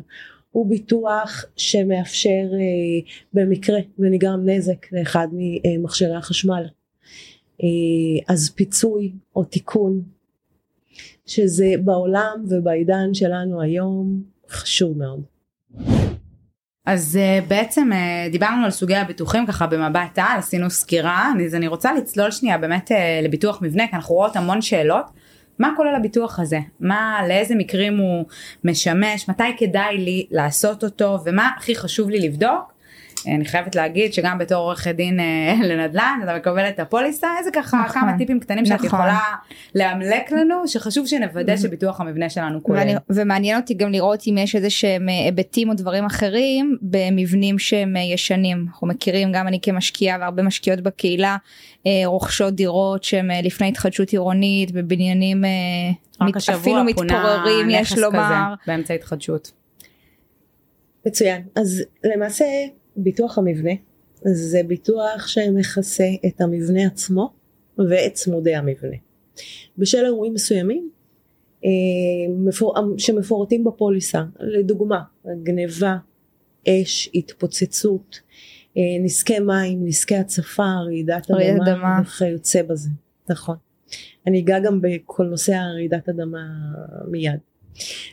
הוא 0.51 0.71
ביטוח 0.71 1.45
שמאפשר 1.57 2.29
אה, 2.53 3.13
במקרה 3.33 3.79
ונגרם 3.99 4.49
נזק 4.49 4.93
לאחד 4.93 5.29
ממכשירי 5.33 6.17
החשמל 6.17 6.65
אה, 7.63 8.25
אז 8.29 8.51
פיצוי 8.55 9.13
או 9.37 9.45
תיקון 9.45 10.03
שזה 11.27 11.75
בעולם 11.85 12.45
ובעידן 12.49 13.15
שלנו 13.15 13.61
היום 13.63 14.23
חשוב 14.49 14.99
מאוד. 14.99 15.23
אז 16.87 17.19
uh, 17.19 17.49
בעצם 17.49 17.91
uh, 17.93 18.33
דיברנו 18.33 18.65
על 18.65 18.71
סוגי 18.71 18.97
הביטוחים 18.97 19.47
ככה 19.47 19.67
במבט 19.67 20.19
על 20.19 20.39
עשינו 20.39 20.71
סקירה 20.71 21.33
אז 21.47 21.55
אני 21.55 21.67
רוצה 21.67 21.93
לצלול 21.93 22.31
שנייה 22.31 22.59
באמת 22.59 22.91
uh, 22.91 22.95
לביטוח 23.25 23.63
מבנה 23.63 23.89
כי 23.89 23.97
אנחנו 23.97 24.15
רואות 24.15 24.37
המון 24.37 24.63
שאלות. 24.63 25.05
מה 25.59 25.73
כולל 25.77 25.95
הביטוח 25.95 26.41
הזה? 26.41 26.59
מה 26.81 27.21
לאיזה 27.29 27.55
מקרים 27.55 27.99
הוא 27.99 28.25
משמש? 28.65 29.29
מתי 29.29 29.57
כדאי 29.59 29.99
לי 29.99 30.27
לעשות 30.31 30.85
אותו? 30.85 31.19
ומה 31.25 31.51
הכי 31.57 31.75
חשוב 31.75 32.11
לי 32.11 32.19
לבדוק. 32.21 32.72
אני 33.27 33.45
חייבת 33.45 33.75
להגיד 33.75 34.13
שגם 34.13 34.39
בתור 34.39 34.57
עורכת 34.57 34.95
דין 34.95 35.21
אה, 35.21 35.55
לנדל"ן 35.69 36.21
אתה 36.25 36.37
מקבל 36.37 36.69
את 36.69 36.81
הפוליסה 36.81 37.29
איזה 37.39 37.51
ככה 37.51 37.83
נכון, 37.87 38.01
כמה 38.01 38.19
טיפים 38.19 38.41
קטנים 38.41 38.67
שאת 38.67 38.75
נכון. 38.75 38.87
יכולה 38.87 39.19
לאמלק 39.75 40.31
לנו 40.33 40.69
שחשוב 40.69 41.07
שנוודא 41.07 41.57
שביטוח 41.57 42.01
המבנה 42.01 42.31
שלנו 42.31 42.63
כולל. 42.63 42.79
ואני, 42.79 42.95
ומעניין 43.11 43.61
אותי 43.61 43.75
גם 43.75 43.93
לראות 43.93 44.23
אם 44.27 44.39
יש 44.39 44.57
איזה 44.57 44.71
שהם 44.71 45.09
אה, 45.09 45.25
היבטים 45.25 45.69
או 45.69 45.75
דברים 45.75 46.05
אחרים 46.05 46.77
במבנים 46.83 47.59
שהם 47.59 47.97
אה, 47.97 48.03
ישנים. 48.03 48.67
אנחנו 48.69 48.87
מכירים 48.87 49.33
גם 49.33 49.49
אני 49.49 49.59
כמשקיעה 49.63 50.19
והרבה 50.21 50.43
משקיעות 50.43 50.81
בקהילה 50.81 51.37
רוכשות 52.05 52.55
דירות 52.55 53.05
שהם 53.05 53.31
לפני 53.43 53.69
התחדשות 53.69 54.11
עירונית 54.11 54.71
בבניינים 54.71 55.45
מת, 56.21 56.49
אפילו 56.55 56.85
מתפוררים 56.85 57.71
יש 57.71 57.99
לומר. 57.99 58.19
כזה 58.19 58.35
באמצע 58.67 58.95
התחדשות. 58.95 59.53
מצוין 61.07 61.43
אז 61.57 61.83
למעשה 62.05 62.45
ביטוח 62.97 63.39
המבנה 63.39 63.73
זה 64.25 64.61
ביטוח 64.67 65.27
שמכסה 65.27 66.09
את 66.27 66.41
המבנה 66.41 66.87
עצמו 66.87 67.33
ואת 67.79 68.13
צמודי 68.13 68.55
המבנה. 68.55 68.97
בשל 69.79 70.05
אירועים 70.05 70.35
מסוימים 70.35 70.91
אה, 71.65 71.71
מפור- 72.39 72.75
שמפורטים 72.99 73.65
בפוליסה 73.65 74.23
לדוגמה 74.41 75.03
גניבה, 75.43 75.97
אש, 76.69 77.11
התפוצצות, 77.15 78.21
אה, 78.77 78.83
נזקי 79.05 79.39
מים, 79.39 79.87
נזקי 79.87 80.17
הצפה, 80.17 80.73
רעידת 80.85 81.31
אדמה. 81.31 82.01
וכיוצא 82.05 82.63
בזה, 82.63 82.91
נכון. 83.31 83.57
אני 84.27 84.41
אגע 84.41 84.59
גם 84.59 84.81
בכל 84.81 85.25
נושא 85.25 85.55
הרעידת 85.55 86.09
אדמה 86.09 86.47
מיד. 87.09 87.39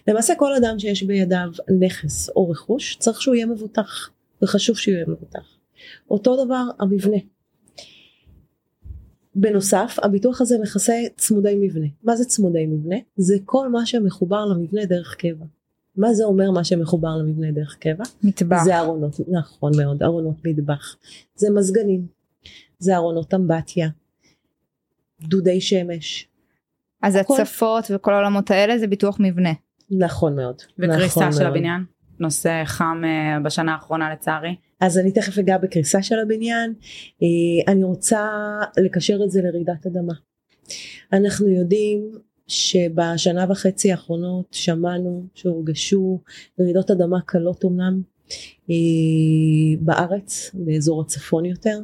למעשה 0.07 0.33
כל 0.35 0.55
אדם 0.55 0.79
שיש 0.79 1.03
בידיו 1.03 1.49
נכס 1.79 2.29
או 2.29 2.49
רכוש 2.49 2.95
צריך 2.99 3.21
שהוא 3.21 3.35
יהיה 3.35 3.45
מבוטח 3.45 4.09
וחשוב 4.41 4.77
שהוא 4.77 4.93
יהיה 4.93 5.05
מבוטח. 5.07 5.57
אותו 6.09 6.45
דבר 6.45 6.63
המבנה. 6.79 7.17
בנוסף 9.35 9.97
הביטוח 10.03 10.41
הזה 10.41 10.57
מכסה 10.61 10.93
צמודי 11.17 11.55
מבנה. 11.61 11.87
מה 12.03 12.15
זה 12.15 12.25
צמודי 12.25 12.65
מבנה? 12.65 12.95
זה 13.15 13.35
כל 13.45 13.69
מה 13.69 13.85
שמחובר 13.85 14.45
למבנה 14.45 14.85
דרך 14.85 15.15
קבע. 15.15 15.45
מה 15.95 16.13
זה 16.13 16.23
אומר 16.23 16.51
מה 16.51 16.63
שמחובר 16.63 17.17
למבנה 17.17 17.51
דרך 17.51 17.77
קבע? 17.79 18.03
מטבח. 18.23 18.63
זה 18.63 18.79
ארונות, 18.79 19.15
נכון 19.31 19.71
מאוד, 19.77 20.03
ארונות 20.03 20.35
מטבח. 20.45 20.95
זה 21.35 21.47
מזגנים, 21.55 22.07
זה 22.79 22.95
ארונות 22.95 23.33
אמבטיה, 23.33 23.89
דודי 25.21 25.61
שמש. 25.61 26.27
אז 27.01 27.15
הכל. 27.15 27.41
הצפות 27.41 27.85
וכל 27.89 28.13
העולמות 28.13 28.51
האלה 28.51 28.77
זה 28.77 28.87
ביטוח 28.87 29.17
מבנה. 29.19 29.53
נכון 29.91 30.35
מאוד. 30.35 30.55
וקריסה 30.79 31.19
נכון 31.19 31.31
של 31.31 31.43
מאוד. 31.43 31.51
הבניין 31.51 31.83
נושא 32.19 32.61
חם 32.65 33.01
אה, 33.05 33.39
בשנה 33.39 33.73
האחרונה 33.73 34.13
לצערי. 34.13 34.55
אז 34.79 34.97
אני 34.97 35.11
תכף 35.11 35.37
אגע 35.37 35.57
בקריסה 35.57 36.03
של 36.03 36.19
הבניין. 36.19 36.73
אה, 37.23 37.73
אני 37.73 37.83
רוצה 37.83 38.27
לקשר 38.77 39.19
את 39.23 39.31
זה 39.31 39.41
לרעידת 39.41 39.85
אדמה. 39.85 40.13
אנחנו 41.13 41.47
יודעים 41.47 42.11
שבשנה 42.47 43.45
וחצי 43.49 43.91
האחרונות 43.91 44.45
שמענו 44.51 45.25
שהורגשו 45.33 46.19
רעידות 46.59 46.91
אדמה 46.91 47.21
קלות 47.25 47.65
אמנם 47.65 48.01
אה, 48.69 48.75
בארץ, 49.81 50.51
באזור 50.53 51.01
הצפון 51.01 51.45
יותר. 51.45 51.79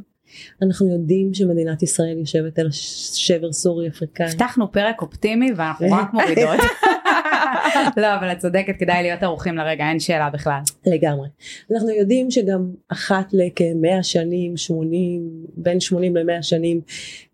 אנחנו 0.62 0.88
יודעים 0.88 1.34
שמדינת 1.34 1.84
ישראל 1.84 2.18
יושבת 2.18 2.60
על 2.60 2.68
שבר 2.72 3.51
סורי 3.51 3.88
אפריקאי. 3.88 4.25
הבטחנו 4.25 4.72
פרק 4.72 5.01
אופטימי 5.01 5.51
ואנחנו 5.56 5.88
רק 5.92 6.13
מורידות. 6.13 6.60
לא 8.01 8.15
אבל 8.15 8.32
את 8.32 8.38
צודקת 8.38 8.75
כדאי 8.80 9.04
להיות 9.04 9.24
ערוכים 9.24 9.56
לרגע 9.56 9.89
אין 9.89 10.00
שאלה 10.00 10.30
בכלל. 10.30 10.60
לגמרי. 10.86 11.27
אנחנו 11.74 11.89
יודעים 11.89 12.32
שגם 12.32 12.72
אחת 12.88 13.34
לכמאה 13.34 14.04
שנים 14.04 14.58
80 14.58 15.46
בין 15.58 15.80
80 15.80 16.15
למאה 16.15 16.44
שנים 16.44 16.82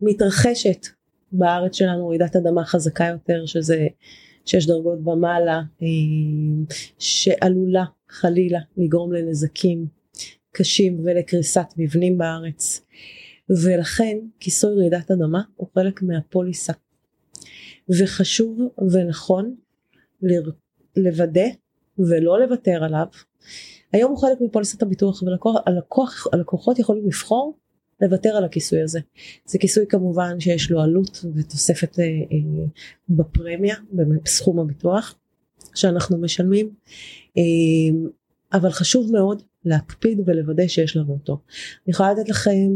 מתרחשת 0.01 0.87
בארץ 1.31 1.75
שלנו 1.75 2.07
רעידת 2.07 2.35
אדמה 2.35 2.65
חזקה 2.65 3.05
יותר 3.05 3.45
שזה 3.45 3.87
שש 4.45 4.65
דרגות 4.65 5.07
ומעלה 5.07 5.61
אה, 5.81 5.87
שעלולה 6.99 7.83
חלילה 8.09 8.59
לגרום 8.77 9.13
לנזקים 9.13 9.85
קשים 10.51 10.99
ולקריסת 11.03 11.67
מבנים 11.77 12.17
בארץ 12.17 12.85
ולכן 13.49 14.17
כיסוי 14.39 14.79
רעידת 14.79 15.11
אדמה 15.11 15.41
הוא 15.55 15.67
חלק 15.75 16.01
מהפוליסה 16.01 16.73
וחשוב 17.89 18.59
ונכון 18.91 19.55
לוודא 20.95 21.47
ולא 21.99 22.39
לוותר 22.39 22.83
עליו 22.83 23.05
היום 23.93 24.11
הוא 24.11 24.21
חלק 24.21 24.41
מפוליסת 24.41 24.81
הביטוח 24.81 25.23
והלקוחות 25.23 26.79
יכולים 26.79 27.05
לבחור 27.05 27.57
לוותר 28.01 28.29
על 28.29 28.43
הכיסוי 28.43 28.81
הזה. 28.81 28.99
זה 29.45 29.59
כיסוי 29.59 29.85
כמובן 29.89 30.39
שיש 30.39 30.71
לו 30.71 30.81
עלות 30.81 31.25
ותוספת 31.35 31.99
אה, 31.99 32.05
אה, 32.05 32.65
בפרמיה 33.09 33.75
בסכום 33.91 34.59
הביטוח 34.59 35.15
שאנחנו 35.75 36.17
משלמים 36.17 36.69
אה, 37.37 37.41
אבל 38.53 38.69
חשוב 38.69 39.11
מאוד 39.11 39.41
להקפיד 39.65 40.21
ולוודא 40.25 40.67
שיש 40.67 40.97
לנו 40.97 41.13
אותו. 41.13 41.41
אני 41.85 41.91
יכולה 41.91 42.13
לתת 42.13 42.29
לכם 42.29 42.69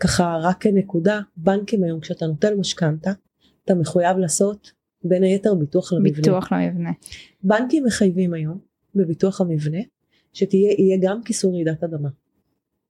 ככה 0.00 0.38
רק 0.42 0.62
כנקודה 0.62 1.20
בנקים 1.36 1.84
היום 1.84 2.00
כשאתה 2.00 2.26
נותן 2.26 2.54
משכנתה 2.54 3.12
אתה 3.64 3.74
מחויב 3.74 4.16
לעשות 4.16 4.72
בין 5.04 5.22
היתר 5.22 5.54
ביטוח 5.54 5.92
למבנה. 5.92 6.12
ביטוח 6.16 6.52
למבנה. 6.52 6.90
בנקים 7.42 7.84
מחייבים 7.84 8.34
היום 8.34 8.58
בביטוח 8.94 9.40
המבנה 9.40 9.78
שתהיה 10.32 10.96
גם 11.02 11.22
כיסוי 11.22 11.52
רעידת 11.52 11.84
אדמה. 11.84 12.08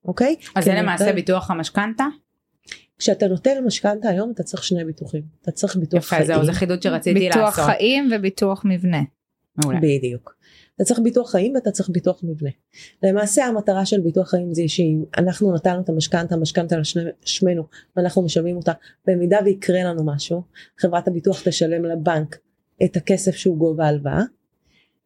אוקיי? 0.04 0.36
אז 0.54 0.64
זה 0.64 0.75
למעשה 0.75 1.04
נותן... 1.04 1.16
ביטוח 1.16 1.50
המשכנתה? 1.50 2.04
כשאתה 2.98 3.28
נותן 3.28 3.64
משכנתה 3.66 4.08
היום 4.08 4.30
אתה 4.30 4.42
צריך 4.42 4.64
שני 4.64 4.84
ביטוחים. 4.84 5.22
אתה 5.42 5.50
צריך 5.50 5.76
ביטוח 5.76 5.98
יפה, 6.02 6.08
חיים. 6.08 6.22
יפה 6.22 6.34
זהו 6.34 6.44
זה 6.44 6.52
חידוד 6.52 6.82
שרציתי 6.82 7.20
ביטוח 7.20 7.36
לעשות. 7.36 7.64
ביטוח 7.64 7.76
חיים 7.76 8.10
וביטוח 8.12 8.62
מבנה. 8.64 9.02
מעולה. 9.56 9.78
בדיוק. 9.82 10.36
אתה 10.76 10.85
צריך 10.85 11.00
ביטוח 11.00 11.30
חיים 11.30 11.54
ואתה 11.54 11.71
צריך 11.71 11.90
ביטוח 11.90 12.21
מבנה. 12.25 12.50
למעשה 13.02 13.45
המטרה 13.45 13.87
של 13.87 14.00
ביטוח 14.00 14.30
חיים 14.30 14.54
זה 14.54 14.62
שאם 14.66 15.04
אנחנו 15.18 15.54
נתנו 15.54 15.80
את 15.80 15.88
המשכנתה, 15.88 16.35
המשכנתה 16.35 16.76
לשמנו 17.23 17.66
ואנחנו 17.97 18.23
משלמים 18.23 18.56
אותה, 18.56 18.73
במידה 19.06 19.38
ויקרה 19.45 19.85
לנו 19.85 20.04
משהו, 20.04 20.42
חברת 20.78 21.09
הביטוח 21.09 21.42
תשלם 21.45 21.85
לבנק 21.85 22.38
את 22.85 22.97
הכסף 22.97 23.35
שהוא 23.35 23.56
גובה 23.56 23.87
הלוואה, 23.87 24.23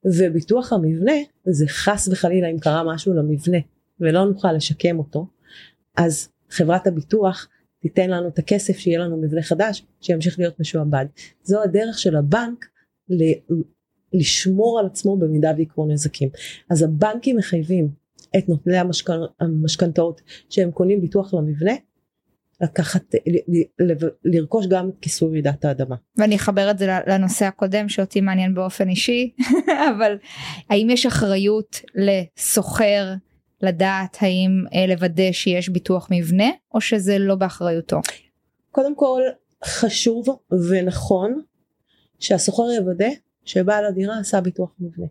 וביטוח 0.04 0.72
המבנה 0.72 1.12
זה 1.46 1.66
חס 1.68 2.08
וחלילה 2.08 2.48
אם 2.48 2.58
קרה 2.58 2.94
משהו 2.94 3.14
למבנה 3.14 3.58
ולא 4.00 4.24
נוכל 4.24 4.52
לשקם 4.52 4.98
אותו, 4.98 5.26
אז 5.96 6.28
חברת 6.50 6.86
הביטוח 6.86 7.48
תיתן 7.80 8.10
לנו 8.10 8.28
את 8.28 8.38
הכסף 8.38 8.78
שיהיה 8.78 8.98
לנו 8.98 9.16
מבנה 9.16 9.42
חדש 9.42 9.86
שימשיך 10.00 10.38
להיות 10.38 10.60
משועבד. 10.60 11.06
זו 11.42 11.62
הדרך 11.62 11.98
של 11.98 12.16
הבנק 12.16 12.66
לשמור 14.12 14.78
על 14.78 14.86
עצמו 14.86 15.16
במידה 15.16 15.52
ויקרו 15.56 15.86
נזקים. 15.86 16.28
אז 16.70 16.82
הבנקים 16.82 17.36
מחייבים 17.36 17.88
את 18.38 18.48
נוטלי 18.48 18.76
המשכנתאות 19.40 20.20
שהם 20.48 20.70
קונים 20.70 21.00
ביטוח 21.00 21.34
למבנה 21.34 21.72
לקחת 22.60 23.02
לרכוש 24.24 24.66
גם 24.66 24.88
את 24.88 24.94
כיסוי 25.00 25.30
רעידת 25.30 25.64
האדמה. 25.64 25.96
ואני 26.16 26.36
אחבר 26.36 26.70
את 26.70 26.78
זה 26.78 26.86
לנושא 27.06 27.44
הקודם 27.44 27.88
שאותי 27.88 28.20
מעניין 28.20 28.54
באופן 28.54 28.88
אישי 28.88 29.30
אבל 29.96 30.16
האם 30.70 30.90
יש 30.90 31.06
אחריות 31.06 31.80
לסוחר 31.94 33.14
לדעת 33.62 34.16
האם 34.20 34.64
אה, 34.74 34.86
לוודא 34.86 35.32
שיש 35.32 35.68
ביטוח 35.68 36.08
מבנה 36.10 36.50
או 36.74 36.80
שזה 36.80 37.18
לא 37.18 37.34
באחריותו? 37.34 38.00
קודם 38.70 38.94
כל 38.94 39.22
חשוב 39.64 40.26
ונכון 40.70 41.42
שהסוחר 42.18 42.62
יוודא 42.62 43.08
שבעל 43.50 43.84
הדירה 43.84 44.18
עשה 44.18 44.40
ביטוח 44.40 44.74
מבנה. 44.80 45.06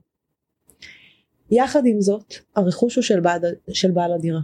יחד 1.52 1.86
עם 1.86 2.02
זאת 2.02 2.34
הרכוש 2.56 2.96
הוא 2.96 3.02
של 3.02 3.20
בעל, 3.20 3.42
של 3.72 3.92
בעל 3.92 4.14
הדירה. 4.14 4.40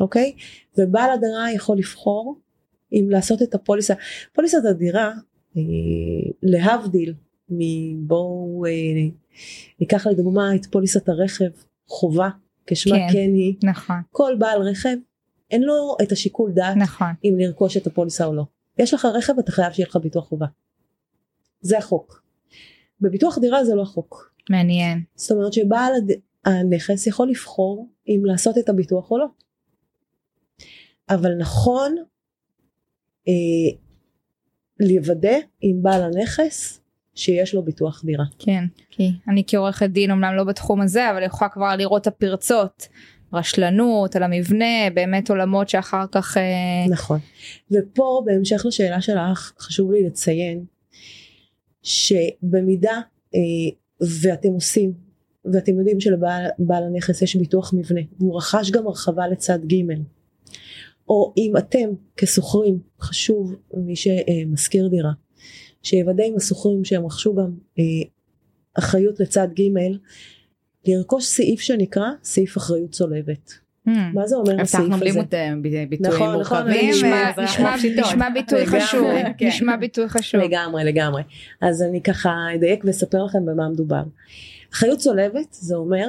אוקיי? 0.00 0.36
ובעל 0.78 1.10
הדירה 1.10 1.52
יכול 1.52 1.78
לבחור 1.78 2.40
אם 2.92 3.06
לעשות 3.10 3.42
את 3.42 3.54
הפוליסה. 3.54 3.94
פוליסת 4.32 4.64
הדירה 4.70 5.12
אה, 5.56 5.62
להבדיל 6.42 7.14
מבואו 7.48 8.64
אה, 8.66 8.70
ניקח 9.80 10.06
לדוגמה 10.06 10.54
את 10.54 10.66
פוליסת 10.66 11.08
הרכב 11.08 11.50
חובה 11.86 12.28
כשמה 12.66 12.96
כן, 12.96 13.12
כן 13.12 13.34
היא. 13.34 13.54
נכון. 13.62 13.96
כל 14.12 14.36
בעל 14.38 14.62
רכב 14.62 14.96
אין 15.50 15.62
לו 15.62 15.96
את 16.02 16.12
השיקול 16.12 16.52
דעת 16.52 16.76
נכון. 16.76 17.12
אם 17.24 17.34
לרכוש 17.38 17.76
את 17.76 17.86
הפוליסה 17.86 18.26
או 18.26 18.34
לא. 18.34 18.44
יש 18.78 18.94
לך 18.94 19.04
רכב 19.04 19.38
אתה 19.38 19.52
חייב 19.52 19.72
שיהיה 19.72 19.88
לך 19.88 19.96
ביטוח 19.96 20.28
חובה. 20.28 20.46
זה 21.60 21.78
החוק. 21.78 22.25
בביטוח 23.00 23.38
דירה 23.38 23.64
זה 23.64 23.74
לא 23.74 23.82
החוק. 23.82 24.32
מעניין. 24.50 25.02
זאת 25.14 25.30
אומרת 25.30 25.52
שבעל 25.52 25.92
הנכס 26.44 27.06
יכול 27.06 27.28
לבחור 27.28 27.88
אם 28.08 28.22
לעשות 28.24 28.58
את 28.58 28.68
הביטוח 28.68 29.10
או 29.10 29.18
לא. 29.18 29.26
אבל 31.10 31.34
נכון 31.38 31.96
אה, 33.28 33.78
לוודא 34.80 35.36
עם 35.60 35.82
בעל 35.82 36.02
הנכס 36.02 36.80
שיש 37.14 37.54
לו 37.54 37.62
ביטוח 37.62 38.02
דירה. 38.04 38.24
כן, 38.38 38.64
כי 38.90 39.10
אני 39.28 39.42
כעורכת 39.46 39.90
דין 39.90 40.10
אמנם 40.10 40.34
לא 40.36 40.44
בתחום 40.44 40.80
הזה 40.80 41.10
אבל 41.10 41.22
יכולה 41.22 41.48
כבר 41.48 41.76
לראות 41.76 42.02
את 42.02 42.06
הפרצות. 42.06 42.88
רשלנות 43.32 44.16
על 44.16 44.22
המבנה 44.22 44.90
באמת 44.94 45.30
עולמות 45.30 45.68
שאחר 45.68 46.04
כך 46.12 46.36
אה... 46.36 46.42
נכון 46.90 47.18
ופה 47.70 48.22
בהמשך 48.26 48.66
לשאלה 48.66 49.00
שלך 49.00 49.52
חשוב 49.58 49.92
לי 49.92 50.06
לציין 50.06 50.64
שבמידה 51.86 53.00
אה, 53.34 53.40
ואתם 54.22 54.48
עושים 54.48 54.92
ואתם 55.52 55.78
יודעים 55.78 56.00
שלבעל 56.00 56.84
הנכס 56.84 57.22
יש 57.22 57.36
ביטוח 57.36 57.74
מבנה 57.74 58.00
והוא 58.18 58.36
רכש 58.36 58.70
גם 58.70 58.86
הרחבה 58.86 59.28
לצד 59.28 59.58
ג' 59.72 59.74
או 61.08 61.32
אם 61.36 61.52
אתם 61.58 61.88
כשוכרים 62.16 62.78
חשוב 63.00 63.54
מי 63.74 63.94
שמשכיר 63.96 64.88
דירה 64.88 65.12
שיוודא 65.82 66.24
עם 66.24 66.36
השוכרים 66.36 66.84
שהם 66.84 67.06
רכשו 67.06 67.34
גם 67.34 67.54
אה, 67.78 67.84
אחריות 68.74 69.20
לצד 69.20 69.48
ג' 69.60 69.62
לרכוש 70.86 71.24
סעיף 71.24 71.60
שנקרא 71.60 72.08
סעיף 72.24 72.56
אחריות 72.56 72.90
צולבת. 72.90 73.65
Hmm. 73.86 73.90
מה 74.14 74.26
זה 74.26 74.36
אומר 74.36 74.60
הסעיף 74.60 74.92
הזה? 74.92 75.20
הבטחנו 75.20 75.62
בלי 75.62 75.86
ביטויים 75.86 76.14
נכון, 76.14 76.34
מורכבים. 76.34 76.90
נכון, 76.90 77.44
נשמע 77.98 78.30
ביטוי 78.34 78.66
חשוב. 78.66 79.06
נשמע 79.40 79.76
ביטוי 79.76 80.08
חשוב. 80.08 80.40
לגמרי 80.40 80.84
לגמרי. 80.84 81.22
אז 81.60 81.82
אני 81.82 82.02
ככה 82.02 82.30
אדייק 82.54 82.84
ואספר 82.84 83.24
לכם 83.24 83.46
במה 83.46 83.68
מדובר. 83.68 84.02
אחריות 84.72 84.98
צולבת 84.98 85.52
זה 85.52 85.74
אומר 85.74 86.08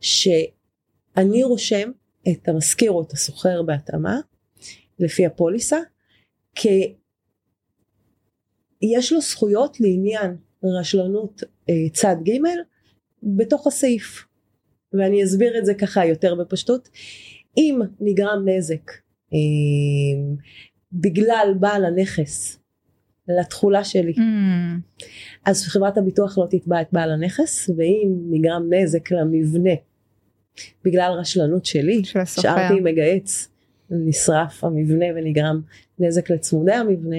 שאני 0.00 1.42
רושם 1.42 1.90
את 2.28 2.48
המשכיר 2.48 2.90
או 2.90 3.02
את 3.02 3.12
הסוחר 3.12 3.62
בהתאמה 3.62 4.20
לפי 4.98 5.26
הפוליסה 5.26 5.78
כי 6.54 6.94
יש 8.82 9.12
לו 9.12 9.20
זכויות 9.20 9.80
לעניין 9.80 10.36
רשלנות 10.64 11.42
אה, 11.70 11.74
צד 11.92 12.16
ג' 12.24 12.38
בתוך 13.22 13.66
הסעיף 13.66 14.27
ואני 14.92 15.24
אסביר 15.24 15.58
את 15.58 15.66
זה 15.66 15.74
ככה 15.74 16.06
יותר 16.06 16.34
בפשטות 16.34 16.88
אם 17.56 17.80
נגרם 18.00 18.48
נזק 18.48 18.90
אה, 19.32 19.38
בגלל 20.92 21.54
בעל 21.60 21.84
הנכס 21.84 22.58
לתכולה 23.28 23.84
שלי 23.84 24.12
mm. 24.12 24.20
אז 25.44 25.62
חברת 25.62 25.98
הביטוח 25.98 26.38
לא 26.38 26.46
תתבע 26.50 26.80
את 26.80 26.86
בעל 26.92 27.12
הנכס 27.12 27.70
ואם 27.76 28.12
נגרם 28.30 28.62
נזק 28.70 29.10
למבנה 29.10 29.70
בגלל 30.84 31.12
רשלנות 31.12 31.64
שלי 31.64 32.02
שארתי 32.24 32.80
מגהץ 32.80 33.48
נשרף 33.90 34.64
המבנה 34.64 35.06
ונגרם 35.16 35.60
נזק 35.98 36.30
לצמודי 36.30 36.72
המבנה 36.72 37.16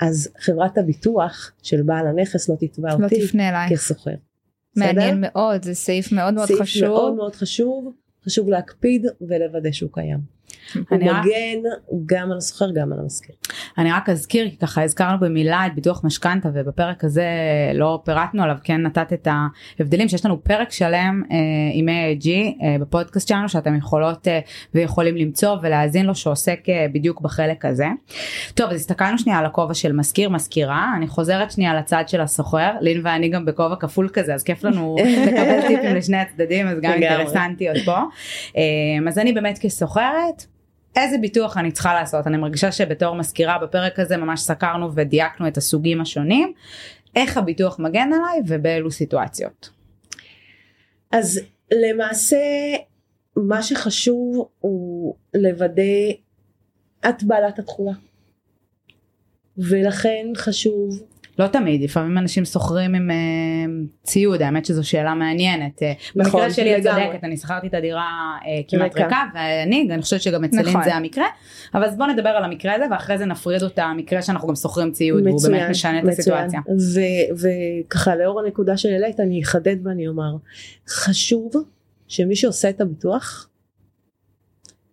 אז 0.00 0.32
חברת 0.38 0.78
הביטוח 0.78 1.52
של 1.62 1.82
בעל 1.82 2.06
הנכס 2.06 2.48
לא 2.48 2.54
תתבע 2.60 2.88
לא 2.98 3.04
אותי 3.04 3.26
תפנה 3.26 3.68
כסוחר. 3.70 4.14
מעניין 4.76 5.18
מאוד 5.20 5.62
זה 5.62 5.74
סעיף 5.74 6.12
מאוד 6.12 6.34
מאוד 6.34 6.46
סעיף 6.46 6.60
חשוב. 6.60 6.80
סעיף 6.80 6.92
מאוד 6.92 7.14
מאוד 7.14 7.34
חשוב 7.34 7.92
חשוב 8.24 8.48
להקפיד 8.48 9.06
ולוודא 9.20 9.72
שהוא 9.72 9.90
קיים. 9.92 10.18
הוא 10.74 10.82
אני 10.92 11.10
רק- 11.10 11.24
מגן 11.24 11.68
גם 12.06 12.32
על 12.32 12.38
השוכר 12.38 12.70
גם 12.74 12.92
על 12.92 12.98
המשכיר. 13.02 13.34
אני 13.78 13.92
רק 13.92 14.08
אזכיר 14.08 14.50
כי 14.50 14.56
ככה 14.56 14.82
הזכרנו 14.82 15.20
במילה 15.20 15.66
את 15.66 15.74
ביטוח 15.74 16.04
משכנתה 16.04 16.48
ובפרק 16.54 17.04
הזה 17.04 17.26
לא 17.74 18.00
פירטנו 18.04 18.42
עליו 18.42 18.56
כן 18.64 18.82
נתת 18.82 19.12
את 19.12 19.28
ההבדלים 19.78 20.08
שיש 20.08 20.24
לנו 20.26 20.44
פרק 20.44 20.72
שלם 20.72 21.22
אה, 21.30 21.36
עם 21.72 21.88
AIG 21.88 22.28
אה, 22.28 22.76
בפודקאסט 22.80 23.28
שלנו 23.28 23.48
שאתם 23.48 23.76
יכולות 23.76 24.28
אה, 24.28 24.40
ויכולים 24.74 25.16
למצוא 25.16 25.56
ולהאזין 25.62 26.06
לו 26.06 26.14
שעוסק 26.14 26.60
אה, 26.68 26.86
בדיוק 26.92 27.20
בחלק 27.20 27.64
הזה. 27.64 27.86
טוב 28.54 28.70
אז 28.70 28.76
הסתכלנו 28.76 29.18
שנייה 29.18 29.38
על 29.38 29.46
הכובע 29.46 29.74
של 29.74 29.92
מזכיר 29.92 30.28
מזכירה 30.30 30.92
אני 30.96 31.06
חוזרת 31.08 31.50
שנייה 31.50 31.74
לצד 31.74 32.04
של 32.06 32.20
הסוחר 32.20 32.70
לין 32.80 33.00
ואני 33.04 33.28
גם 33.28 33.44
בכובע 33.44 33.76
כפול 33.76 34.08
כזה 34.12 34.34
אז 34.34 34.42
כיף 34.42 34.64
לנו 34.64 34.96
לקבל 35.26 35.60
טיפים 35.68 35.94
לשני 35.96 36.16
הצדדים 36.16 36.66
אז 36.68 36.78
גם. 36.82 36.92
אינטרסנטיות 36.92 37.76
פה. 37.84 37.96
אה, 38.56 38.62
אז 39.08 39.18
אני 39.18 39.32
באמת 39.32 39.58
כסוחרת 39.58 40.41
איזה 40.96 41.18
ביטוח 41.18 41.56
אני 41.56 41.72
צריכה 41.72 41.94
לעשות 41.94 42.26
אני 42.26 42.36
מרגישה 42.36 42.72
שבתור 42.72 43.14
מזכירה 43.14 43.58
בפרק 43.58 43.98
הזה 43.98 44.16
ממש 44.16 44.40
סקרנו 44.40 44.94
ודייקנו 44.94 45.48
את 45.48 45.56
הסוגים 45.56 46.00
השונים 46.00 46.52
איך 47.16 47.36
הביטוח 47.36 47.78
מגן 47.78 48.10
עליי 48.12 48.40
ובאילו 48.46 48.90
סיטואציות. 48.90 49.70
אז 51.12 51.40
למעשה 51.72 52.36
מה 53.36 53.62
שחשוב 53.62 54.48
הוא 54.60 55.14
לוודא 55.34 55.82
את 57.08 57.22
בעלת 57.22 57.58
התכולה. 57.58 57.92
ולכן 59.58 60.26
חשוב 60.36 61.02
לא 61.38 61.46
תמיד 61.46 61.82
לפעמים 61.82 62.18
אנשים 62.18 62.44
שוכרים 62.44 62.94
עם 62.94 63.10
אה, 63.10 63.16
ציוד 64.02 64.42
האמת 64.42 64.64
שזו 64.64 64.88
שאלה 64.88 65.14
מעניינת 65.14 65.82
אה, 65.82 65.92
נכון, 66.16 66.32
במקרה 66.32 66.50
שלי 66.50 66.76
את. 66.76 66.82
צודקת 66.82 67.24
אני 67.24 67.36
שכרתי 67.36 67.66
את 67.66 67.74
הדירה 67.74 68.38
אה, 68.46 68.60
כמעט 68.68 68.96
ריקה. 68.96 69.22
ואני 69.34 69.88
אני 69.90 70.02
חושבת 70.02 70.22
שגם 70.22 70.44
אצל 70.44 70.56
לין 70.56 70.68
נכון. 70.68 70.84
זה 70.84 70.94
המקרה 70.94 71.24
אבל 71.74 71.84
אז 71.84 71.96
בוא 71.96 72.06
נדבר 72.06 72.28
על 72.28 72.44
המקרה 72.44 72.74
הזה 72.74 72.84
ואחרי 72.90 73.18
זה 73.18 73.26
נפריד 73.26 73.62
אותה 73.62 73.84
המקרה 73.84 74.22
שאנחנו 74.22 74.48
גם 74.48 74.54
שוכרים 74.54 74.92
ציוד 74.92 75.26
והוא 75.26 75.40
באמת 75.42 75.70
משנה 75.70 76.00
את 76.00 76.04
הסיטואציה. 76.08 76.60
וככה 77.42 78.16
לאור 78.16 78.40
הנקודה 78.40 78.76
שהעלית 78.76 79.20
אני 79.20 79.42
אחדד 79.42 79.86
ואני 79.86 80.08
אומר 80.08 80.36
חשוב 80.88 81.52
שמי 82.08 82.36
שעושה 82.36 82.70
את 82.70 82.80
הביטוח 82.80 83.48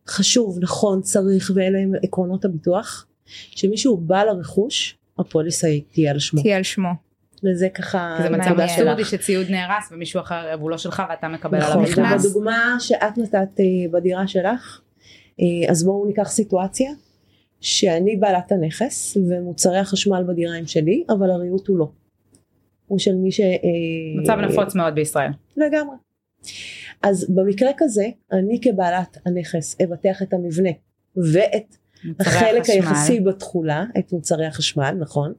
חשוב 0.08 0.58
נכון 0.62 1.02
צריך 1.02 1.52
ואלה 1.56 1.80
הם 1.80 1.92
עקרונות 2.04 2.46
הביטוח 2.46 3.06
שמישהו 3.26 3.98
בעל 3.98 4.30
הרכוש 4.30 4.99
הפוליסה 5.20 5.68
תהיה 5.92 6.12
על 6.12 6.20
שמו 6.20 6.42
תהיה 6.42 6.58
על 6.58 6.64
שמו. 6.64 6.90
וזה 7.44 7.70
ככה 7.70 8.18
זה 8.22 8.30
מצב. 8.30 8.60
אבסורדי 8.60 9.06
שציוד 9.06 9.50
נהרס 9.50 9.92
ומישהו 9.92 10.22
אחר 10.22 10.56
והוא 10.60 10.70
לא 10.70 10.78
שלך 10.78 11.04
ואתה 11.10 11.28
מקבל 11.28 11.58
עליו 11.58 11.70
נכון, 11.70 11.84
נכנס. 11.84 12.26
ובדוגמה 12.26 12.76
שאת 12.80 13.18
נתת 13.18 13.60
אה, 13.60 13.66
בדירה 13.92 14.28
שלך, 14.28 14.82
אה, 15.40 15.72
אז 15.72 15.84
בואו 15.84 16.06
ניקח 16.06 16.30
סיטואציה 16.30 16.92
שאני 17.62 18.16
בעלת 18.16 18.52
הנכס 18.52 19.18
ומוצרי 19.30 19.78
החשמל 19.78 20.24
בדירה 20.28 20.56
הם 20.56 20.68
שלי, 20.68 21.04
אבל 21.10 21.32
הריהוט 21.32 21.68
הוא 21.68 21.78
לא. 21.78 21.90
הוא 22.88 23.00
של 23.00 23.16
מי 23.16 23.32
ש... 23.32 23.40
אה, 23.40 24.22
מצב 24.22 24.38
נפוץ 24.40 24.76
מאוד 24.76 24.96
בישראל. 24.96 25.32
לגמרי. 25.58 25.96
אז 27.04 27.32
במקרה 27.36 27.70
כזה, 27.78 28.06
אני 28.32 28.60
כבעלת 28.62 29.18
הנכס 29.26 29.78
אבטח 29.82 30.22
את 30.22 30.34
המבנה 30.34 30.70
ואת 31.34 31.76
החלק 32.20 32.62
החשמל. 32.62 32.76
היחסי 32.76 33.20
בתכולה, 33.20 33.86
את 34.00 34.14
מוצרי 34.14 34.46
החשמל, 34.46 34.96
נכון? 35.00 35.34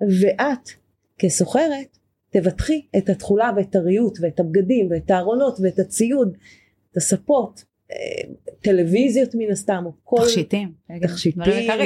ואת 0.00 0.68
כסוחרת 1.18 1.98
תבטחי 2.30 2.86
את 2.98 3.08
התכולה 3.08 3.50
ואת 3.56 3.76
הריהוט 3.76 4.18
ואת 4.20 4.40
הבגדים 4.40 4.88
ואת 4.90 5.10
הארונות 5.10 5.58
ואת 5.62 5.78
הציוד, 5.78 6.36
את 6.90 6.96
הספות, 6.96 7.64
טלוויזיות 8.62 9.34
מן 9.34 9.50
הסתם, 9.52 9.82
או 9.86 9.92
כל 10.04 10.16
תכשיטים. 10.24 10.72
תכשיטים. 11.02 11.42